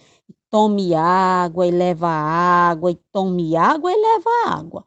Tome 0.48 0.94
água 0.94 1.66
e 1.66 1.72
leva 1.72 2.08
água, 2.08 2.92
e 2.92 3.00
tome 3.12 3.56
água 3.56 3.92
e 3.92 3.96
leva 3.96 4.30
água. 4.46 4.86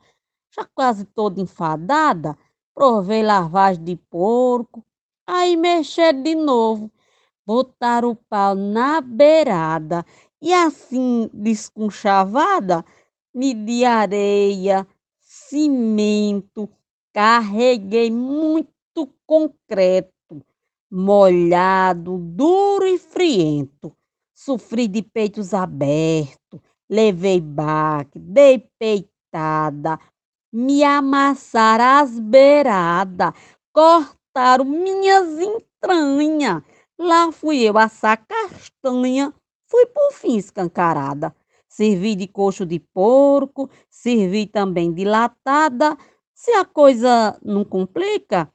Já 0.54 0.64
quase 0.72 1.04
toda 1.04 1.40
enfadada, 1.40 2.38
provei 2.72 3.24
lavagem 3.24 3.82
de 3.82 3.96
porco, 3.96 4.84
aí 5.26 5.56
mexer 5.56 6.12
de 6.12 6.36
novo, 6.36 6.92
botar 7.46 8.04
o 8.04 8.14
pau 8.14 8.54
na 8.54 9.00
beirada 9.00 10.04
e 10.40 10.52
assim 10.52 11.30
desconchavada, 11.32 12.84
de 13.34 13.84
areia, 13.84 14.86
cimento, 15.18 16.68
carreguei 17.12 18.10
muito 18.10 19.08
concreto, 19.26 20.12
molhado, 20.90 22.18
duro 22.18 22.86
e 22.86 22.98
friento. 22.98 23.92
Sofri 24.34 24.86
de 24.88 25.02
peitos 25.02 25.54
abertos, 25.54 26.60
levei 26.88 27.40
baque, 27.40 28.18
dei 28.18 28.58
peitada, 28.78 29.98
me 30.52 30.84
amassaram 30.84 32.02
as 32.02 32.18
beiradas, 32.18 33.32
cortaram 33.72 34.64
minhas 34.64 35.26
entranhas. 35.40 36.62
Lá 36.98 37.32
fui 37.32 37.58
eu 37.58 37.76
assar 37.76 38.24
castanha, 38.26 39.34
fui 39.66 39.86
por 39.86 40.12
fim 40.12 40.36
escancarada. 40.36 41.34
Servi 41.68 42.14
de 42.14 42.28
coxo 42.28 42.64
de 42.64 42.78
porco, 42.78 43.68
servi 43.90 44.46
também 44.46 44.92
de 44.92 45.04
latada. 45.04 45.96
Se 46.32 46.52
a 46.52 46.64
coisa 46.64 47.36
não 47.44 47.64
complica, 47.64 48.48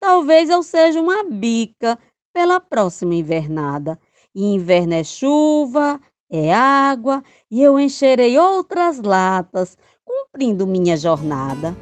talvez 0.00 0.48
eu 0.48 0.62
seja 0.62 1.00
uma 1.00 1.22
bica 1.24 1.98
pela 2.32 2.58
próxima 2.60 3.14
invernada. 3.14 3.98
E 4.34 4.54
inverno 4.54 4.94
é 4.94 5.04
chuva, 5.04 6.00
é 6.30 6.50
água, 6.54 7.22
e 7.50 7.62
eu 7.62 7.78
encherei 7.78 8.38
outras 8.38 8.98
latas, 8.98 9.76
cumprindo 10.02 10.66
minha 10.66 10.96
jornada. 10.96 11.76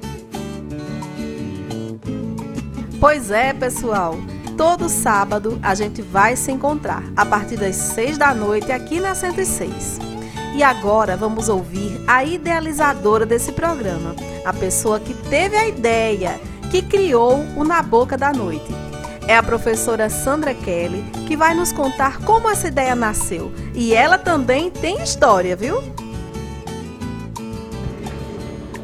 Pois 3.00 3.30
é, 3.30 3.54
pessoal. 3.54 4.14
Todo 4.60 4.90
sábado 4.90 5.58
a 5.62 5.74
gente 5.74 6.02
vai 6.02 6.36
se 6.36 6.52
encontrar 6.52 7.02
a 7.16 7.24
partir 7.24 7.56
das 7.56 7.74
seis 7.74 8.18
da 8.18 8.34
noite 8.34 8.70
aqui 8.70 9.00
na 9.00 9.14
106. 9.14 9.98
E 10.54 10.62
agora 10.62 11.16
vamos 11.16 11.48
ouvir 11.48 11.98
a 12.06 12.22
idealizadora 12.22 13.24
desse 13.24 13.52
programa, 13.52 14.14
a 14.44 14.52
pessoa 14.52 15.00
que 15.00 15.14
teve 15.14 15.56
a 15.56 15.66
ideia, 15.66 16.38
que 16.70 16.82
criou 16.82 17.38
o 17.56 17.64
Na 17.64 17.82
Boca 17.82 18.18
da 18.18 18.34
Noite 18.34 18.70
é 19.26 19.34
a 19.34 19.42
professora 19.42 20.10
Sandra 20.10 20.52
Kelly, 20.52 21.04
que 21.26 21.38
vai 21.38 21.54
nos 21.54 21.72
contar 21.72 22.18
como 22.18 22.50
essa 22.50 22.68
ideia 22.68 22.94
nasceu. 22.94 23.50
E 23.74 23.94
ela 23.94 24.18
também 24.18 24.70
tem 24.70 25.00
história, 25.02 25.56
viu? 25.56 25.82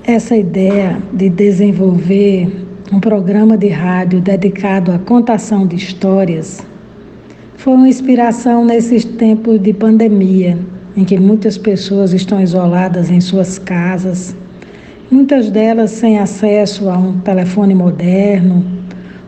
Essa 0.04 0.36
ideia 0.36 1.02
de 1.12 1.28
desenvolver 1.28 2.65
um 2.92 3.00
programa 3.00 3.58
de 3.58 3.68
rádio 3.68 4.20
dedicado 4.20 4.92
à 4.92 4.98
contação 4.98 5.66
de 5.66 5.74
histórias 5.74 6.64
foi 7.56 7.74
uma 7.74 7.88
inspiração 7.88 8.64
nesses 8.64 9.04
tempos 9.04 9.60
de 9.60 9.72
pandemia, 9.72 10.56
em 10.96 11.04
que 11.04 11.18
muitas 11.18 11.58
pessoas 11.58 12.12
estão 12.12 12.40
isoladas 12.40 13.10
em 13.10 13.20
suas 13.20 13.58
casas, 13.58 14.36
muitas 15.10 15.50
delas 15.50 15.90
sem 15.90 16.18
acesso 16.18 16.88
a 16.88 16.96
um 16.96 17.18
telefone 17.18 17.74
moderno 17.74 18.64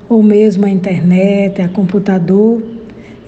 ou 0.08 0.22
mesmo 0.22 0.64
a 0.64 0.70
internet, 0.70 1.60
a 1.60 1.68
computador, 1.68 2.62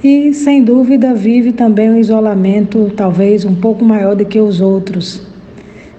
e 0.03 0.33
sem 0.33 0.62
dúvida 0.62 1.12
vive 1.12 1.53
também 1.53 1.90
um 1.90 1.99
isolamento 1.99 2.93
talvez 2.97 3.45
um 3.45 3.55
pouco 3.55 3.85
maior 3.85 4.14
do 4.14 4.25
que 4.25 4.38
os 4.38 4.61
outros. 4.61 5.23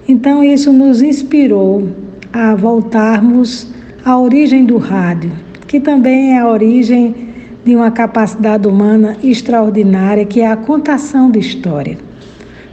Então 0.07 0.41
isso 0.41 0.71
nos 0.71 1.01
inspirou 1.01 1.89
a 2.31 2.55
voltarmos 2.55 3.70
à 4.03 4.17
origem 4.17 4.65
do 4.65 4.77
rádio, 4.77 5.31
que 5.67 5.79
também 5.79 6.33
é 6.33 6.39
a 6.39 6.47
origem 6.47 7.29
de 7.63 7.75
uma 7.75 7.91
capacidade 7.91 8.67
humana 8.67 9.15
extraordinária, 9.23 10.25
que 10.25 10.41
é 10.41 10.51
a 10.51 10.57
contação 10.57 11.29
de 11.29 11.39
história. 11.39 11.97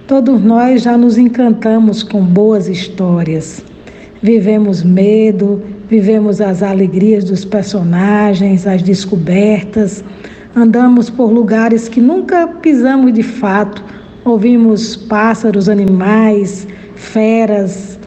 Todos 0.06 0.42
nós 0.42 0.82
já 0.82 0.96
nos 0.96 1.18
encantamos 1.18 2.02
com 2.02 2.22
boas 2.22 2.66
histórias. 2.66 3.62
Vivemos 4.22 4.82
medo, 4.82 5.62
vivemos 5.88 6.40
as 6.40 6.62
alegrias 6.62 7.24
dos 7.24 7.44
personagens, 7.44 8.66
as 8.66 8.82
descobertas, 8.82 10.02
andamos 10.56 11.10
por 11.10 11.30
lugares 11.30 11.88
que 11.88 12.00
nunca 12.00 12.46
pisamos 12.48 13.12
de 13.12 13.22
fato, 13.22 13.84
ouvimos 14.24 14.96
pássaros, 14.96 15.68
animais, 15.68 16.66
feras, 16.94 17.98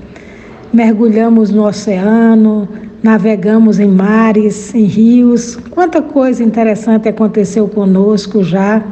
mergulhamos 0.74 1.52
no 1.52 1.66
oceano, 1.66 2.68
navegamos 3.04 3.80
em 3.80 3.90
mares, 3.90 4.74
em 4.76 4.86
rios. 4.86 5.56
Quanta 5.70 6.02
coisa 6.02 6.44
interessante 6.44 7.10
aconteceu 7.10 7.68
conosco 7.68 8.44
já 8.44 8.84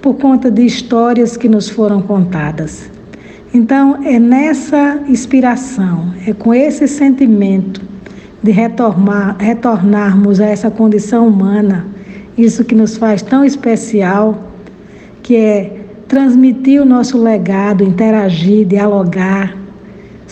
por 0.00 0.14
conta 0.14 0.50
de 0.50 0.64
histórias 0.64 1.36
que 1.36 1.48
nos 1.48 1.68
foram 1.68 2.02
contadas. 2.02 2.90
Então, 3.54 4.02
é 4.02 4.18
nessa 4.18 5.02
inspiração, 5.06 6.12
é 6.26 6.32
com 6.32 6.54
esse 6.54 6.88
sentimento 6.88 7.82
de 8.42 8.50
retornar, 8.50 9.36
retornarmos 9.38 10.40
a 10.40 10.46
essa 10.46 10.70
condição 10.70 11.28
humana, 11.28 11.86
isso 12.36 12.64
que 12.64 12.74
nos 12.74 12.96
faz 12.96 13.22
tão 13.22 13.44
especial, 13.44 14.50
que 15.22 15.36
é 15.36 15.80
transmitir 16.08 16.82
o 16.82 16.84
nosso 16.84 17.22
legado, 17.22 17.84
interagir, 17.84 18.66
dialogar, 18.66 19.54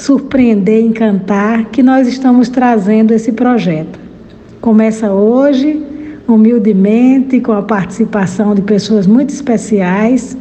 surpreender, 0.00 0.82
encantar, 0.82 1.66
que 1.66 1.82
nós 1.82 2.08
estamos 2.08 2.48
trazendo 2.48 3.12
esse 3.12 3.32
projeto. 3.32 3.98
Começa 4.58 5.12
hoje, 5.12 5.82
humildemente, 6.26 7.38
com 7.38 7.52
a 7.52 7.62
participação 7.62 8.54
de 8.54 8.62
pessoas 8.62 9.06
muito 9.06 9.30
especiais 9.30 10.36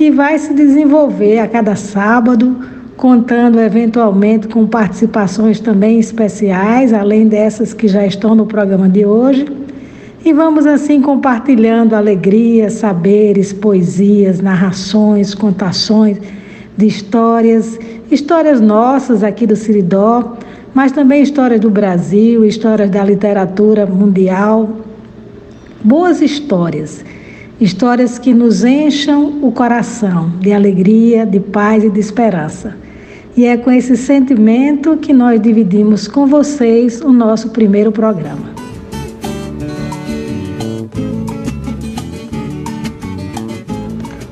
e 0.00 0.10
vai 0.10 0.36
se 0.38 0.52
desenvolver 0.52 1.38
a 1.38 1.46
cada 1.46 1.76
sábado 1.76 2.56
contando 2.96 3.60
eventualmente 3.60 4.48
com 4.48 4.66
participações 4.66 5.60
também 5.60 6.00
especiais, 6.00 6.92
além 6.92 7.28
dessas 7.28 7.72
que 7.72 7.86
já 7.86 8.04
estão 8.04 8.34
no 8.34 8.46
programa 8.46 8.88
de 8.88 9.06
hoje. 9.06 9.46
E 10.24 10.32
vamos 10.32 10.66
assim 10.66 11.00
compartilhando 11.00 11.94
alegrias, 11.94 12.72
saberes, 12.74 13.52
poesias, 13.52 14.40
narrações, 14.40 15.36
contações 15.36 16.18
de 16.78 16.86
histórias, 16.86 17.76
histórias 18.08 18.60
nossas 18.60 19.24
aqui 19.24 19.48
do 19.48 19.56
Siridó, 19.56 20.36
mas 20.72 20.92
também 20.92 21.20
histórias 21.20 21.60
do 21.60 21.68
Brasil, 21.68 22.44
histórias 22.44 22.88
da 22.88 23.04
literatura 23.04 23.84
mundial. 23.84 24.76
Boas 25.82 26.22
histórias, 26.22 27.04
histórias 27.60 28.16
que 28.16 28.32
nos 28.32 28.62
encham 28.62 29.40
o 29.42 29.50
coração 29.50 30.30
de 30.38 30.52
alegria, 30.52 31.26
de 31.26 31.40
paz 31.40 31.82
e 31.82 31.90
de 31.90 31.98
esperança. 31.98 32.76
E 33.36 33.44
é 33.44 33.56
com 33.56 33.72
esse 33.72 33.96
sentimento 33.96 34.96
que 34.98 35.12
nós 35.12 35.40
dividimos 35.40 36.06
com 36.06 36.26
vocês 36.26 37.00
o 37.00 37.12
nosso 37.12 37.50
primeiro 37.50 37.90
programa. 37.90 38.50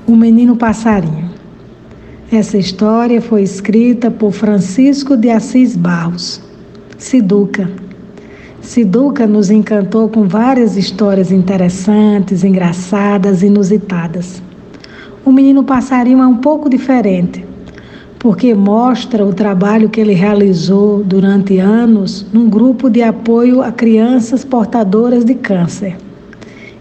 O 0.06 0.14
Menino 0.14 0.56
Passarinho. 0.56 1.25
Essa 2.37 2.59
história 2.59 3.18
foi 3.22 3.42
escrita 3.42 4.11
por 4.11 4.31
Francisco 4.31 5.16
de 5.16 5.31
Assis 5.31 5.75
Barros, 5.75 6.38
Siduca. 6.99 7.66
Siduca 8.61 9.27
nos 9.27 9.51
encantou 9.51 10.07
com 10.11 10.29
várias 10.29 10.77
histórias 10.77 11.33
interessantes, 11.33 12.44
engraçadas, 12.44 13.42
inusitadas. 13.42 14.42
O 15.25 15.33
Menino 15.33 15.64
Passarinho 15.64 16.20
é 16.20 16.27
um 16.27 16.37
pouco 16.37 16.68
diferente 16.68 17.42
porque 18.18 18.53
mostra 18.55 19.25
o 19.25 19.33
trabalho 19.33 19.88
que 19.88 19.99
ele 19.99 20.12
realizou 20.12 21.03
durante 21.03 21.59
anos 21.59 22.27
num 22.35 22.51
grupo 22.51 22.90
de 22.90 23.01
apoio 23.03 23.62
a 23.62 23.72
crianças 23.72 24.44
portadoras 24.44 25.25
de 25.25 25.35
câncer. 25.37 25.96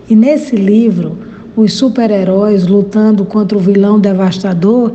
E 0.09 0.15
nesse 0.17 0.57
livro, 0.57 1.17
Os 1.55 1.71
Super-Heróis 1.71 2.67
Lutando 2.67 3.23
contra 3.23 3.57
o 3.57 3.61
Vilão 3.61 3.97
Devastador, 3.97 4.91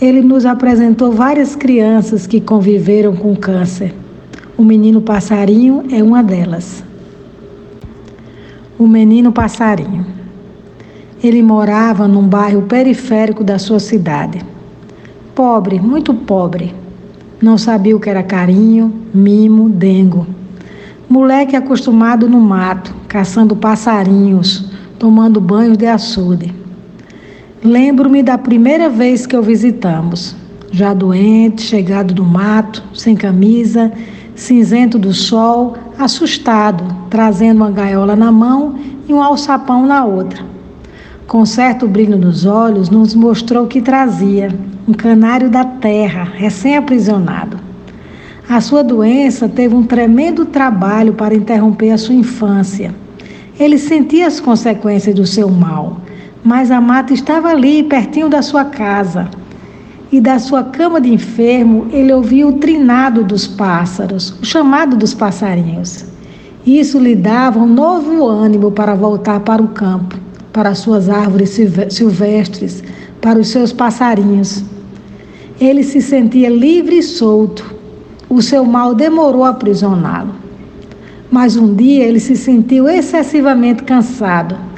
ele 0.00 0.20
nos 0.20 0.44
apresentou 0.46 1.12
várias 1.12 1.54
crianças 1.54 2.26
que 2.26 2.40
conviveram 2.40 3.14
com 3.14 3.36
câncer. 3.36 3.94
O 4.56 4.64
menino 4.64 5.00
passarinho 5.00 5.84
é 5.90 6.02
uma 6.02 6.22
delas. 6.22 6.84
O 8.78 8.86
menino 8.86 9.32
passarinho. 9.32 10.04
Ele 11.22 11.42
morava 11.42 12.08
num 12.08 12.26
bairro 12.26 12.62
periférico 12.62 13.44
da 13.44 13.58
sua 13.58 13.78
cidade. 13.78 14.40
Pobre, 15.34 15.80
muito 15.80 16.12
pobre. 16.12 16.74
Não 17.40 17.56
sabia 17.56 17.96
o 17.96 18.00
que 18.00 18.10
era 18.10 18.22
carinho, 18.22 18.92
mimo, 19.14 19.68
dengo. 19.68 20.26
Moleque 21.08 21.54
acostumado 21.54 22.28
no 22.28 22.40
mato, 22.40 22.94
caçando 23.06 23.54
passarinhos, 23.54 24.70
tomando 24.98 25.40
banhos 25.40 25.76
de 25.76 25.86
açude. 25.86 26.61
Lembro-me 27.64 28.24
da 28.24 28.36
primeira 28.36 28.88
vez 28.88 29.24
que 29.24 29.36
o 29.36 29.42
visitamos. 29.42 30.34
Já 30.72 30.92
doente, 30.92 31.62
chegado 31.62 32.12
do 32.12 32.24
mato, 32.24 32.82
sem 32.92 33.14
camisa, 33.14 33.92
cinzento 34.34 34.98
do 34.98 35.12
sol, 35.12 35.76
assustado, 35.96 36.82
trazendo 37.08 37.58
uma 37.58 37.70
gaiola 37.70 38.16
na 38.16 38.32
mão 38.32 38.74
e 39.08 39.14
um 39.14 39.22
alçapão 39.22 39.86
na 39.86 40.04
outra. 40.04 40.44
Com 41.28 41.46
certo 41.46 41.86
brilho 41.86 42.18
nos 42.18 42.44
olhos, 42.44 42.90
nos 42.90 43.14
mostrou 43.14 43.64
o 43.64 43.68
que 43.68 43.80
trazia 43.80 44.50
um 44.88 44.92
canário 44.92 45.48
da 45.48 45.64
terra, 45.64 46.24
recém-aprisionado. 46.34 47.60
A 48.48 48.60
sua 48.60 48.82
doença 48.82 49.48
teve 49.48 49.72
um 49.72 49.84
tremendo 49.84 50.46
trabalho 50.46 51.12
para 51.12 51.32
interromper 51.32 51.92
a 51.92 51.98
sua 51.98 52.16
infância. 52.16 52.92
Ele 53.56 53.78
sentia 53.78 54.26
as 54.26 54.40
consequências 54.40 55.14
do 55.14 55.24
seu 55.24 55.48
mal, 55.48 56.00
mas 56.44 56.70
a 56.70 56.80
mata 56.80 57.12
estava 57.12 57.48
ali, 57.48 57.82
pertinho 57.82 58.28
da 58.28 58.42
sua 58.42 58.64
casa. 58.64 59.28
E 60.10 60.20
da 60.20 60.38
sua 60.38 60.64
cama 60.64 61.00
de 61.00 61.12
enfermo, 61.12 61.86
ele 61.90 62.12
ouvia 62.12 62.46
o 62.46 62.54
trinado 62.54 63.24
dos 63.24 63.46
pássaros, 63.46 64.34
o 64.42 64.44
chamado 64.44 64.96
dos 64.96 65.14
passarinhos. 65.14 66.04
Isso 66.66 66.98
lhe 66.98 67.16
dava 67.16 67.58
um 67.58 67.66
novo 67.66 68.26
ânimo 68.26 68.70
para 68.70 68.94
voltar 68.94 69.40
para 69.40 69.62
o 69.62 69.68
campo, 69.68 70.18
para 70.52 70.70
as 70.70 70.78
suas 70.78 71.08
árvores 71.08 71.58
silvestres, 71.90 72.84
para 73.20 73.38
os 73.38 73.48
seus 73.48 73.72
passarinhos. 73.72 74.62
Ele 75.60 75.82
se 75.82 76.02
sentia 76.02 76.50
livre 76.50 76.98
e 76.98 77.02
solto. 77.02 77.74
O 78.28 78.42
seu 78.42 78.64
mal 78.64 78.94
demorou 78.94 79.44
a 79.44 79.50
aprisioná-lo. 79.50 80.34
Mas 81.30 81.56
um 81.56 81.74
dia 81.74 82.04
ele 82.04 82.20
se 82.20 82.36
sentiu 82.36 82.88
excessivamente 82.88 83.82
cansado. 83.82 84.71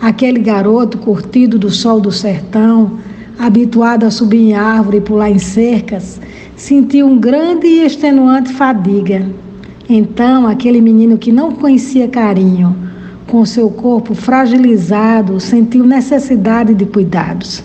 Aquele 0.00 0.38
garoto 0.38 0.96
curtido 0.98 1.58
do 1.58 1.70
sol 1.70 2.00
do 2.00 2.12
sertão, 2.12 2.98
habituado 3.38 4.06
a 4.06 4.10
subir 4.10 4.50
em 4.50 4.54
árvore 4.54 4.98
e 4.98 5.00
pular 5.00 5.30
em 5.30 5.38
cercas, 5.38 6.20
sentiu 6.56 7.06
um 7.06 7.18
grande 7.18 7.66
e 7.66 7.84
extenuante 7.84 8.52
fadiga. 8.52 9.26
Então, 9.88 10.46
aquele 10.46 10.80
menino 10.80 11.18
que 11.18 11.32
não 11.32 11.52
conhecia 11.52 12.06
carinho, 12.06 12.76
com 13.26 13.44
seu 13.44 13.68
corpo 13.70 14.14
fragilizado, 14.14 15.40
sentiu 15.40 15.84
necessidade 15.84 16.74
de 16.74 16.86
cuidados 16.86 17.64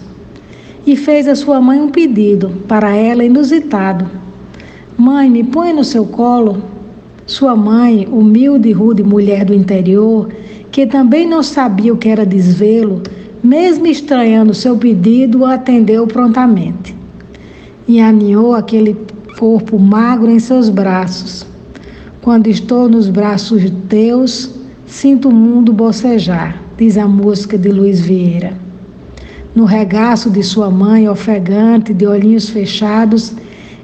e 0.86 0.96
fez 0.96 1.28
a 1.28 1.36
sua 1.36 1.62
mãe 1.62 1.80
um 1.80 1.90
pedido, 1.90 2.50
para 2.68 2.96
ela 2.96 3.24
inusitado: 3.24 4.10
Mãe, 4.98 5.30
me 5.30 5.44
põe 5.44 5.74
no 5.74 5.84
seu 5.84 6.06
colo. 6.06 6.62
Sua 7.26 7.56
mãe, 7.56 8.08
humilde 8.12 8.70
e 8.70 8.74
rude 8.74 9.02
mulher 9.02 9.46
do 9.46 9.54
interior, 9.54 10.30
que 10.72 10.86
também 10.86 11.28
não 11.28 11.42
sabia 11.42 11.94
o 11.94 11.98
que 11.98 12.10
era 12.10 12.26
desvelo, 12.26 13.02
mesmo 13.42 13.88
estranhando 13.88 14.54
seu 14.54 14.78
pedido, 14.78 15.46
atendeu 15.46 16.06
prontamente. 16.06 16.96
E 17.88 18.00
aninhou 18.00 18.54
aquele 18.54 18.98
corpo 19.38 19.80
magro 19.80 20.30
em 20.30 20.40
seus 20.40 20.70
braços. 20.70 21.46
Quando 22.22 22.48
estou 22.48 22.88
nos 22.90 23.10
braços 23.10 23.62
de 23.62 23.70
Deus, 23.70 24.50
sinto 24.86 25.30
o 25.30 25.34
mundo 25.34 25.74
bocejar, 25.74 26.62
diz 26.78 26.98
a 26.98 27.08
música 27.08 27.58
de 27.58 27.70
Luiz 27.70 28.00
Vieira. 28.00 28.54
No 29.56 29.66
regaço 29.66 30.30
de 30.30 30.42
sua 30.42 30.70
mãe, 30.70 31.08
ofegante, 31.08 31.94
de 31.94 32.08
olhinhos 32.08 32.50
fechados, 32.50 33.34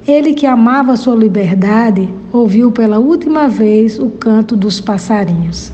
ele 0.07 0.33
que 0.33 0.45
amava 0.45 0.95
sua 0.95 1.15
liberdade, 1.15 2.09
ouviu 2.31 2.71
pela 2.71 2.99
última 2.99 3.47
vez 3.47 3.99
o 3.99 4.09
canto 4.09 4.55
dos 4.55 4.79
passarinhos. 4.79 5.71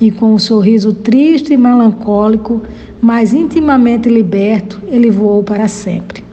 E 0.00 0.10
com 0.10 0.34
um 0.34 0.38
sorriso 0.38 0.92
triste 0.92 1.52
e 1.52 1.56
melancólico, 1.56 2.62
mas 3.00 3.32
intimamente 3.32 4.08
liberto, 4.08 4.80
ele 4.88 5.10
voou 5.10 5.42
para 5.42 5.68
sempre. 5.68 6.24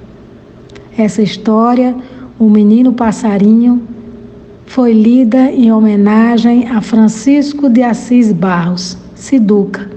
Essa 0.97 1.21
história, 1.21 1.95
O 2.39 2.49
Menino 2.49 2.93
Passarinho, 2.93 3.81
foi 4.65 4.91
lida 4.91 5.51
em 5.51 5.71
homenagem 5.71 6.67
a 6.67 6.81
Francisco 6.81 7.69
de 7.69 7.83
Assis 7.83 8.31
Barros, 8.31 8.97
Siduca, 9.13 9.89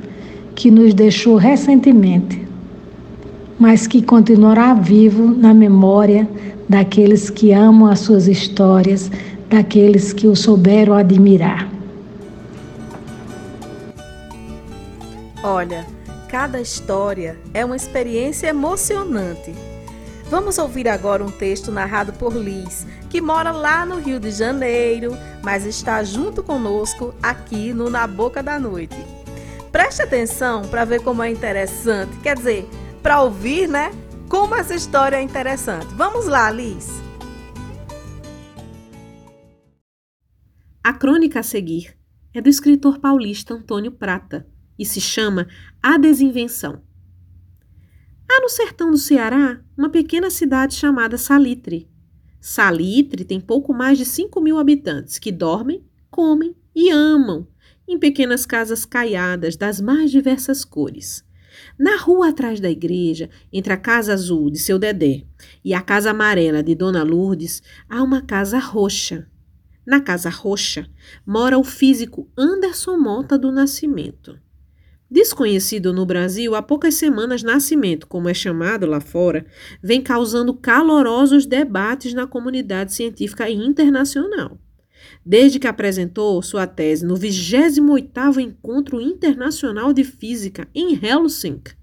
que 0.54 0.70
nos 0.70 0.92
deixou 0.92 1.36
recentemente 1.36 2.46
mas 3.58 3.86
que 3.86 4.02
continuará 4.02 4.74
vivo 4.74 5.34
na 5.34 5.54
memória 5.54 6.28
daqueles 6.68 7.30
que 7.30 7.52
amam 7.52 7.88
as 7.88 8.00
suas 8.00 8.26
histórias, 8.26 9.10
daqueles 9.48 10.12
que 10.12 10.26
o 10.26 10.34
souberam 10.34 10.94
admirar. 10.94 11.68
Olha, 15.42 15.86
cada 16.28 16.60
história 16.60 17.38
é 17.54 17.64
uma 17.64 17.76
experiência 17.76 18.48
emocionante. 18.48 19.54
Vamos 20.28 20.58
ouvir 20.58 20.88
agora 20.88 21.24
um 21.24 21.30
texto 21.30 21.70
narrado 21.70 22.12
por 22.12 22.34
Liz, 22.34 22.84
que 23.08 23.20
mora 23.20 23.52
lá 23.52 23.86
no 23.86 24.00
Rio 24.00 24.18
de 24.18 24.32
Janeiro, 24.32 25.16
mas 25.42 25.64
está 25.64 26.02
junto 26.02 26.42
conosco 26.42 27.14
aqui 27.22 27.72
no 27.72 27.88
Na 27.88 28.08
Boca 28.08 28.42
da 28.42 28.58
Noite. 28.58 28.96
Preste 29.70 30.02
atenção 30.02 30.62
para 30.62 30.84
ver 30.84 31.00
como 31.02 31.22
é 31.22 31.30
interessante, 31.30 32.16
quer 32.22 32.36
dizer, 32.36 32.68
para 33.02 33.22
ouvir, 33.22 33.68
né? 33.68 33.92
Como 34.28 34.56
essa 34.56 34.74
história 34.74 35.16
é 35.16 35.22
interessante. 35.22 35.94
Vamos 35.94 36.26
lá, 36.26 36.50
Liz. 36.50 36.88
A 40.82 40.92
crônica 40.92 41.38
a 41.38 41.42
seguir 41.44 41.96
é 42.34 42.40
do 42.40 42.48
escritor 42.48 42.98
paulista 42.98 43.54
Antônio 43.54 43.92
Prata 43.92 44.46
e 44.76 44.84
se 44.84 45.00
chama 45.00 45.46
A 45.80 45.96
Desinvenção. 45.96 46.82
Há 48.28 48.40
no 48.40 48.48
sertão 48.48 48.90
do 48.90 48.98
Ceará 48.98 49.60
uma 49.78 49.90
pequena 49.90 50.28
cidade 50.28 50.74
chamada 50.74 51.16
Salitre. 51.16 51.88
Salitre 52.40 53.24
tem 53.24 53.40
pouco 53.40 53.72
mais 53.72 53.96
de 53.96 54.04
5 54.04 54.40
mil 54.40 54.58
habitantes 54.58 55.20
que 55.20 55.30
dormem, 55.30 55.84
comem 56.10 56.54
e 56.74 56.90
amam 56.90 57.46
em 57.86 57.96
pequenas 57.96 58.44
casas 58.44 58.84
caiadas 58.84 59.56
das 59.56 59.80
mais 59.80 60.10
diversas 60.10 60.64
cores. 60.64 61.25
Na 61.78 61.96
rua 61.96 62.30
atrás 62.30 62.58
da 62.58 62.70
igreja, 62.70 63.28
entre 63.52 63.72
a 63.72 63.76
casa 63.76 64.14
azul 64.14 64.50
de 64.50 64.58
seu 64.58 64.78
Dedé 64.78 65.24
e 65.62 65.74
a 65.74 65.82
casa 65.82 66.10
amarela 66.10 66.62
de 66.62 66.74
Dona 66.74 67.02
Lourdes, 67.02 67.62
há 67.88 68.02
uma 68.02 68.22
casa 68.22 68.58
roxa. 68.58 69.28
Na 69.86 70.00
casa 70.00 70.30
roxa 70.30 70.88
mora 71.26 71.58
o 71.58 71.62
físico 71.62 72.30
Anderson 72.36 72.96
Mota 72.96 73.38
do 73.38 73.52
Nascimento. 73.52 74.38
Desconhecido 75.10 75.92
no 75.92 76.06
Brasil 76.06 76.54
há 76.54 76.62
poucas 76.62 76.94
semanas, 76.94 77.42
Nascimento, 77.42 78.06
como 78.06 78.28
é 78.28 78.34
chamado 78.34 78.86
lá 78.86 79.00
fora, 79.00 79.46
vem 79.82 80.02
causando 80.02 80.54
calorosos 80.54 81.46
debates 81.46 82.14
na 82.14 82.26
comunidade 82.26 82.94
científica 82.94 83.48
internacional 83.48 84.58
desde 85.28 85.58
que 85.58 85.66
apresentou 85.66 86.40
sua 86.40 86.68
tese 86.68 87.04
no 87.04 87.16
28º 87.16 88.38
Encontro 88.38 89.00
Internacional 89.00 89.92
de 89.92 90.04
Física 90.04 90.68
em 90.72 90.96
Helsinki. 91.04 91.74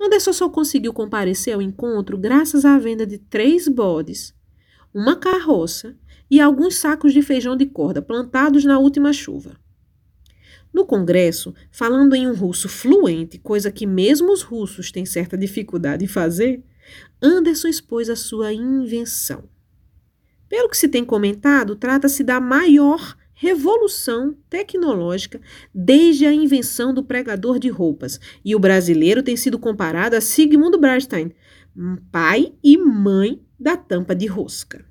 Anderson 0.00 0.32
só 0.32 0.48
conseguiu 0.48 0.92
comparecer 0.92 1.54
ao 1.54 1.62
encontro 1.62 2.18
graças 2.18 2.64
à 2.64 2.76
venda 2.76 3.06
de 3.06 3.16
três 3.16 3.68
bodes, 3.68 4.34
uma 4.92 5.14
carroça 5.14 5.96
e 6.28 6.40
alguns 6.40 6.74
sacos 6.74 7.12
de 7.12 7.22
feijão 7.22 7.56
de 7.56 7.64
corda 7.64 8.02
plantados 8.02 8.64
na 8.64 8.76
última 8.76 9.12
chuva. 9.12 9.56
No 10.72 10.84
Congresso, 10.84 11.54
falando 11.70 12.14
em 12.14 12.26
um 12.26 12.34
russo 12.34 12.68
fluente, 12.68 13.38
coisa 13.38 13.70
que 13.70 13.86
mesmo 13.86 14.32
os 14.32 14.42
russos 14.42 14.90
têm 14.90 15.06
certa 15.06 15.38
dificuldade 15.38 16.04
em 16.04 16.08
fazer, 16.08 16.64
Anderson 17.22 17.68
expôs 17.68 18.10
a 18.10 18.16
sua 18.16 18.52
invenção. 18.52 19.44
Pelo 20.48 20.68
que 20.68 20.76
se 20.76 20.88
tem 20.88 21.04
comentado, 21.04 21.76
trata-se 21.76 22.24
da 22.24 22.40
maior 22.40 23.16
revolução 23.34 24.36
tecnológica 24.50 25.40
desde 25.72 26.26
a 26.26 26.32
invenção 26.32 26.92
do 26.92 27.04
pregador 27.04 27.58
de 27.58 27.68
roupas, 27.68 28.18
e 28.44 28.54
o 28.56 28.58
brasileiro 28.58 29.22
tem 29.22 29.36
sido 29.36 29.58
comparado 29.58 30.16
a 30.16 30.20
Sigmund 30.20 30.76
Bernstein, 30.78 31.32
pai 32.10 32.52
e 32.62 32.76
mãe 32.76 33.40
da 33.58 33.76
tampa 33.76 34.14
de 34.14 34.26
rosca. 34.26 34.84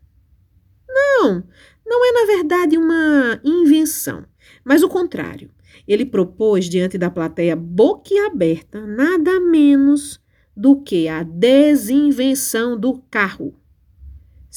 Não, 0.87 1.43
não 1.85 2.05
é 2.05 2.11
na 2.11 2.25
verdade 2.25 2.77
uma 2.77 3.39
invenção, 3.43 4.25
mas 4.63 4.81
o 4.83 4.89
contrário. 4.89 5.51
Ele 5.87 6.05
propôs 6.05 6.69
diante 6.69 6.97
da 6.97 7.09
plateia 7.09 7.55
boquiaberta 7.55 8.85
nada 8.85 9.39
menos 9.39 10.19
do 10.55 10.81
que 10.81 11.07
a 11.07 11.23
desinvenção 11.23 12.77
do 12.77 13.01
carro. 13.09 13.53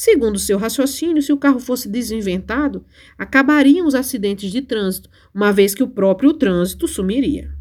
Segundo 0.03 0.39
seu 0.39 0.57
raciocínio, 0.57 1.21
se 1.21 1.31
o 1.31 1.37
carro 1.37 1.61
fosse 1.61 1.87
desinventado, 1.87 2.87
acabariam 3.19 3.87
os 3.87 3.95
acidentes 3.95 4.51
de 4.51 4.63
trânsito, 4.63 5.11
uma 5.35 5.53
vez 5.53 5.75
que 5.75 5.83
o 5.83 5.89
próprio 5.89 6.33
trânsito 6.33 6.89
sumiria. 6.89 7.53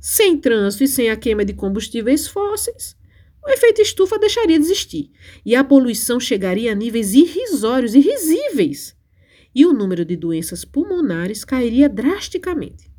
Sem 0.00 0.38
trânsito 0.38 0.84
e 0.84 0.88
sem 0.88 1.10
a 1.10 1.16
queima 1.16 1.44
de 1.44 1.52
combustíveis 1.52 2.26
fósseis, 2.26 2.96
o 3.44 3.50
efeito 3.50 3.82
estufa 3.82 4.18
deixaria 4.18 4.58
de 4.58 4.64
existir 4.64 5.10
e 5.44 5.54
a 5.54 5.62
poluição 5.62 6.18
chegaria 6.18 6.72
a 6.72 6.74
níveis 6.74 7.12
irrisórios, 7.12 7.94
irrisíveis, 7.94 8.96
e 9.54 9.66
o 9.66 9.74
número 9.74 10.06
de 10.06 10.16
doenças 10.16 10.64
pulmonares 10.64 11.44
cairia 11.44 11.86
drasticamente. 11.86 12.93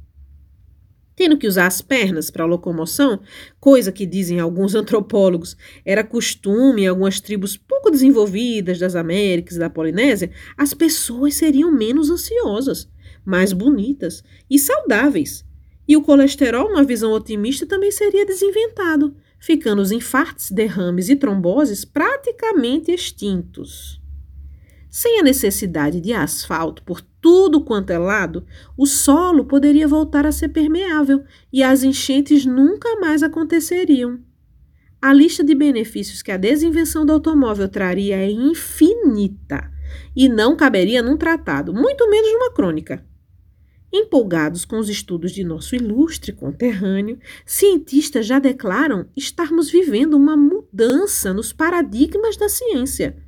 Tendo 1.16 1.38
que 1.38 1.48
usar 1.48 1.68
as 1.68 1.82
pernas 1.82 2.30
para 2.30 2.46
locomoção, 2.46 3.22
coisa 3.60 3.92
que 3.92 4.06
dizem 4.06 4.40
alguns 4.40 4.74
antropólogos 4.76 5.56
era 5.86 6.04
costume 6.04 6.84
em 6.84 6.88
algumas 6.88 7.22
tribos 7.22 7.56
pouco 7.56 7.90
desenvolvidas 7.90 8.80
das 8.80 8.96
Américas 8.96 9.56
e 9.56 9.60
da 9.60 9.70
Polinésia, 9.70 10.32
as 10.58 10.74
pessoas 10.74 11.36
seriam 11.36 11.72
menos 11.72 12.10
ansiosas, 12.10 12.90
mais 13.24 13.54
bonitas 13.54 14.24
e 14.50 14.60
saudáveis. 14.60 15.46
E 15.88 15.96
o 15.96 16.02
colesterol, 16.02 16.70
numa 16.70 16.84
visão 16.84 17.12
otimista, 17.12 17.66
também 17.66 17.92
seria 17.92 18.26
desinventado, 18.26 19.16
ficando 19.40 19.82
os 19.82 19.92
infartos, 19.92 20.50
derrames 20.50 21.10
e 21.10 21.16
tromboses 21.16 21.86
praticamente 21.86 22.92
extintos. 22.92 24.02
Sem 24.98 25.20
a 25.20 25.24
necessidade 25.24 26.00
de 26.00 26.14
asfalto 26.14 26.82
por 26.82 27.02
tudo 27.02 27.60
quanto 27.60 27.90
é 27.90 27.98
lado, 27.98 28.46
o 28.78 28.86
solo 28.86 29.44
poderia 29.44 29.90
voltar 29.90 30.26
a 30.26 30.32
ser 30.32 30.48
permeável 30.48 31.22
e 31.52 31.62
as 31.62 31.84
enchentes 31.84 32.46
nunca 32.46 32.96
mais 32.96 33.22
aconteceriam. 33.22 34.22
A 35.02 35.12
lista 35.12 35.44
de 35.44 35.54
benefícios 35.54 36.22
que 36.22 36.32
a 36.32 36.38
desinvenção 36.38 37.06
do 37.06 37.12
automóvel 37.12 37.68
traria 37.68 38.16
é 38.16 38.32
infinita 38.32 39.70
e 40.16 40.30
não 40.30 40.56
caberia 40.56 41.04
num 41.04 41.18
tratado, 41.18 41.74
muito 41.74 42.10
menos 42.10 42.32
numa 42.32 42.54
crônica. 42.54 43.06
Empolgados 43.92 44.64
com 44.64 44.80
os 44.80 44.88
estudos 44.88 45.34
de 45.34 45.44
nosso 45.44 45.76
ilustre 45.76 46.32
conterrâneo, 46.32 47.20
cientistas 47.46 48.26
já 48.26 48.40
declaram 48.40 49.08
estarmos 49.14 49.70
vivendo 49.70 50.14
uma 50.14 50.38
mudança 50.38 51.34
nos 51.34 51.52
paradigmas 51.52 52.38
da 52.38 52.48
ciência. 52.48 53.25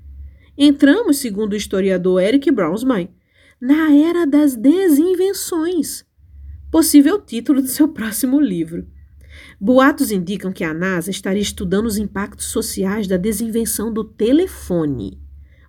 Entramos, 0.57 1.17
segundo 1.17 1.53
o 1.53 1.55
historiador 1.55 2.21
Eric 2.21 2.49
Brownsmai, 2.51 3.09
na 3.59 3.93
era 3.93 4.25
das 4.25 4.55
desinvenções. 4.55 6.05
Possível 6.71 7.21
título 7.21 7.61
do 7.61 7.67
seu 7.67 7.87
próximo 7.89 8.39
livro. 8.39 8.87
Boatos 9.59 10.11
indicam 10.11 10.51
que 10.51 10.63
a 10.63 10.73
NASA 10.73 11.11
estaria 11.11 11.41
estudando 11.41 11.85
os 11.85 11.97
impactos 11.97 12.47
sociais 12.47 13.07
da 13.07 13.17
desinvenção 13.17 13.93
do 13.93 14.03
telefone 14.03 15.19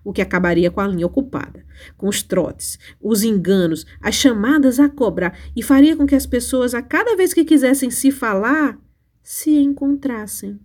o 0.03 0.13
que 0.13 0.21
acabaria 0.21 0.71
com 0.71 0.81
a 0.81 0.87
linha 0.87 1.05
ocupada, 1.05 1.63
com 1.97 2.07
os 2.07 2.23
trotes, 2.23 2.79
os 2.99 3.23
enganos, 3.23 3.85
as 4.01 4.15
chamadas 4.15 4.79
a 4.79 4.89
cobrar 4.89 5.37
e 5.55 5.61
faria 5.61 5.95
com 5.95 6.05
que 6.05 6.15
as 6.15 6.25
pessoas, 6.25 6.73
a 6.73 6.81
cada 6.81 7.15
vez 7.15 7.33
que 7.33 7.45
quisessem 7.45 7.89
se 7.91 8.11
falar, 8.11 8.79
se 9.21 9.51
encontrassem. 9.51 10.59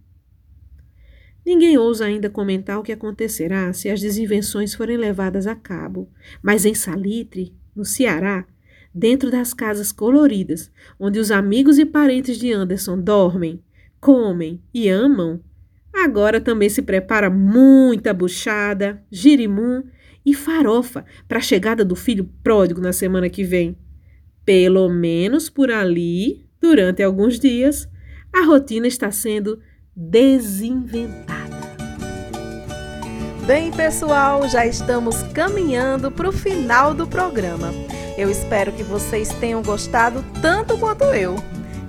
Ninguém 1.45 1.77
ousa 1.77 2.07
ainda 2.07 2.31
comentar 2.31 2.79
o 2.79 2.83
que 2.83 2.93
acontecerá 2.93 3.73
se 3.73 3.91
as 3.91 4.01
desinvenções 4.01 4.75
forem 4.75 4.97
levadas 4.97 5.47
a 5.47 5.55
cabo, 5.55 6.09
mas 6.43 6.65
em 6.65 6.75
Salitre, 6.75 7.55
no 7.77 7.85
Ceará, 7.85 8.47
dentro 8.95 9.31
das 9.31 9.53
casas 9.53 9.93
coloridas, 9.93 10.71
onde 10.99 11.19
os 11.19 11.31
amigos 11.31 11.79
e 11.79 11.85
parentes 11.85 12.39
de 12.39 12.53
Anderson 12.53 12.99
dormem, 12.99 13.63
comem 14.01 14.63
e 14.73 14.89
amam, 14.89 15.41
Agora 15.95 16.41
também 16.41 16.69
se 16.69 16.83
prepara 16.83 17.31
muita 17.31 18.13
buchada, 18.13 19.01
girimum 19.11 19.85
e 20.27 20.35
farofa 20.35 21.05
para 21.29 21.39
a 21.39 21.41
chegada 21.43 21.85
do 21.85 21.95
filho 21.95 22.29
pródigo 22.43 22.81
na 22.81 22.93
semana 22.93 23.31
que 23.31 23.45
vem. 23.45 23.77
Pelo 24.45 24.89
menos 24.89 25.49
por 25.49 25.71
ali, 25.71 26.45
durante 26.61 27.01
alguns 27.03 27.39
dias, 27.39 27.89
a 28.33 28.45
rotina 28.45 28.89
está 28.89 29.11
sendo 29.13 29.61
desinventada. 29.97 31.45
Bem, 33.47 33.71
pessoal, 33.71 34.49
já 34.49 34.67
estamos 34.67 35.23
caminhando 35.35 36.11
para 36.11 36.29
o 36.29 36.33
final 36.33 36.95
do 36.95 37.07
programa. 37.07 37.71
Eu 38.17 38.31
espero 38.31 38.73
que 38.73 38.83
vocês 38.83 39.29
tenham 39.41 39.63
gostado 39.63 40.25
tanto 40.41 40.79
quanto 40.79 41.05
eu. 41.05 41.37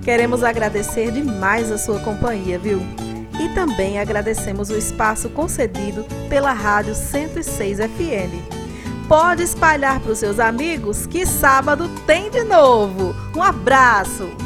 Queremos 0.02 0.44
agradecer 0.44 1.10
demais 1.10 1.70
a 1.72 1.78
sua 1.78 1.98
companhia, 2.00 2.58
viu? 2.58 2.80
e 3.40 3.48
também 3.50 3.98
agradecemos 3.98 4.70
o 4.70 4.76
espaço 4.76 5.28
concedido 5.30 6.04
pela 6.28 6.52
Rádio 6.52 6.94
106 6.94 7.78
FM. 7.78 9.06
Pode 9.08 9.42
espalhar 9.42 10.00
para 10.00 10.12
os 10.12 10.18
seus 10.18 10.40
amigos 10.40 11.06
que 11.06 11.24
sábado 11.24 11.88
tem 12.06 12.30
de 12.30 12.42
novo. 12.42 13.14
Um 13.36 13.42
abraço! 13.42 14.45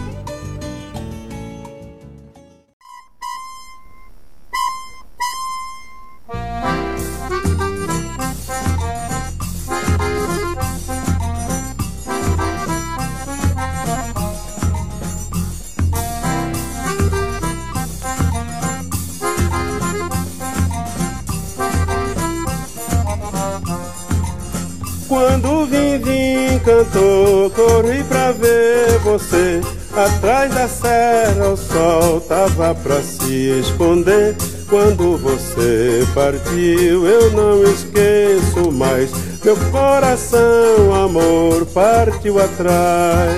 Atrás 30.21 30.55
da 30.55 30.69
serra 30.69 31.49
o 31.49 31.57
sol 31.57 32.21
tava 32.21 32.75
pra 32.75 33.01
se 33.01 33.59
esconder. 33.59 34.37
Quando 34.69 35.17
você 35.17 36.07
partiu, 36.15 37.07
eu 37.07 37.31
não 37.33 37.65
esqueço 37.65 38.71
mais. 38.71 39.11
Meu 39.43 39.57
coração, 39.71 40.95
amor, 40.95 41.65
partiu 41.73 42.39
atrás. 42.39 43.35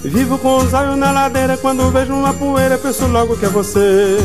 Vivo 0.00 0.36
com 0.36 0.56
os 0.56 0.74
olhos 0.74 0.96
na 0.96 1.12
ladeira, 1.12 1.56
quando 1.56 1.88
vejo 1.92 2.12
uma 2.12 2.34
poeira, 2.34 2.76
penso 2.76 3.06
logo 3.06 3.36
que 3.36 3.46
é 3.46 3.48
você. 3.48 4.18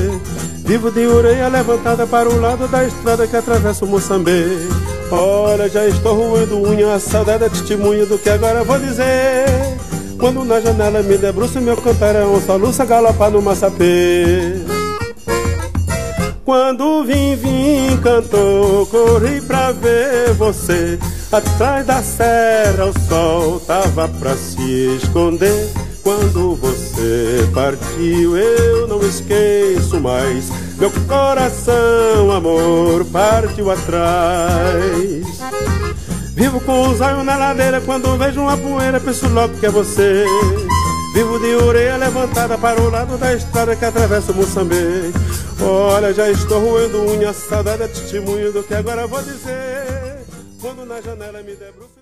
Vivo 0.65 0.89
de 0.89 1.05
orelha 1.05 1.49
levantada 1.49 2.07
para 2.07 2.27
o 2.27 2.41
lado 2.41 2.67
da 2.67 2.83
estrada 2.83 3.27
que 3.27 3.37
atravessa 3.37 3.85
o 3.85 3.87
Moçambique. 3.87 4.67
Olha, 5.11 5.69
já 5.69 5.85
estou 5.85 6.15
roendo 6.15 6.67
unha, 6.67 6.95
a 6.95 6.99
saudade 6.99 7.43
é 7.43 7.49
testemunho 7.49 8.07
do 8.07 8.17
que 8.17 8.27
agora 8.27 8.63
vou 8.63 8.79
dizer. 8.79 9.74
Quando 10.19 10.43
na 10.43 10.59
janela 10.59 11.01
me 11.01 11.17
debruço, 11.17 11.59
meu 11.59 11.77
cantar 11.77 12.15
é 12.15 12.25
um 12.25 12.41
soluça 12.41 12.85
galopar 12.85 13.29
no 13.29 13.41
maçapê. 13.41 14.55
Quando 16.45 17.03
vim, 17.03 17.35
vim, 17.35 17.97
cantou, 18.01 18.85
corri 18.85 19.41
pra 19.41 19.71
ver 19.71 20.33
você. 20.33 20.99
Atrás 21.31 21.85
da 21.85 22.01
serra 22.01 22.85
o 22.85 23.07
sol 23.09 23.59
tava 23.59 24.07
pra 24.07 24.35
se 24.35 24.97
esconder. 25.01 25.69
Quando 26.03 26.55
você 26.55 27.49
partiu, 27.51 28.37
eu 28.37 28.87
não 28.87 29.01
esqueço 29.01 29.99
mais. 29.99 30.51
Meu 30.77 30.91
coração, 31.07 32.31
amor, 32.31 33.03
partiu 33.05 33.71
atrás. 33.71 35.25
Vivo 36.35 36.59
com 36.59 36.89
os 36.89 36.99
olhos 36.99 37.23
na 37.23 37.37
ladeira, 37.37 37.79
quando 37.79 38.17
vejo 38.17 38.41
uma 38.41 38.57
poeira, 38.57 38.99
penso 38.99 39.25
logo 39.29 39.57
que 39.57 39.65
é 39.65 39.69
você. 39.69 40.25
Vivo 41.13 41.39
de 41.39 41.55
orelha 41.55 41.95
levantada 41.95 42.57
para 42.57 42.81
o 42.81 42.89
lado 42.89 43.17
da 43.17 43.33
estrada 43.33 43.73
que 43.73 43.85
atravessa 43.85 44.33
o 44.33 44.35
Moçambique. 44.35 45.17
Olha, 45.61 46.13
já 46.13 46.29
estou 46.29 46.59
roendo 46.59 47.09
unha, 47.09 47.31
saudade 47.31 47.83
é 47.83 47.87
testemunho 47.87 48.51
do 48.51 48.61
que 48.63 48.73
agora 48.73 49.07
vou 49.07 49.21
dizer. 49.21 50.25
Quando 50.59 50.85
na 50.85 50.99
janela 50.99 51.41
me 51.41 51.55
debruço. 51.55 51.95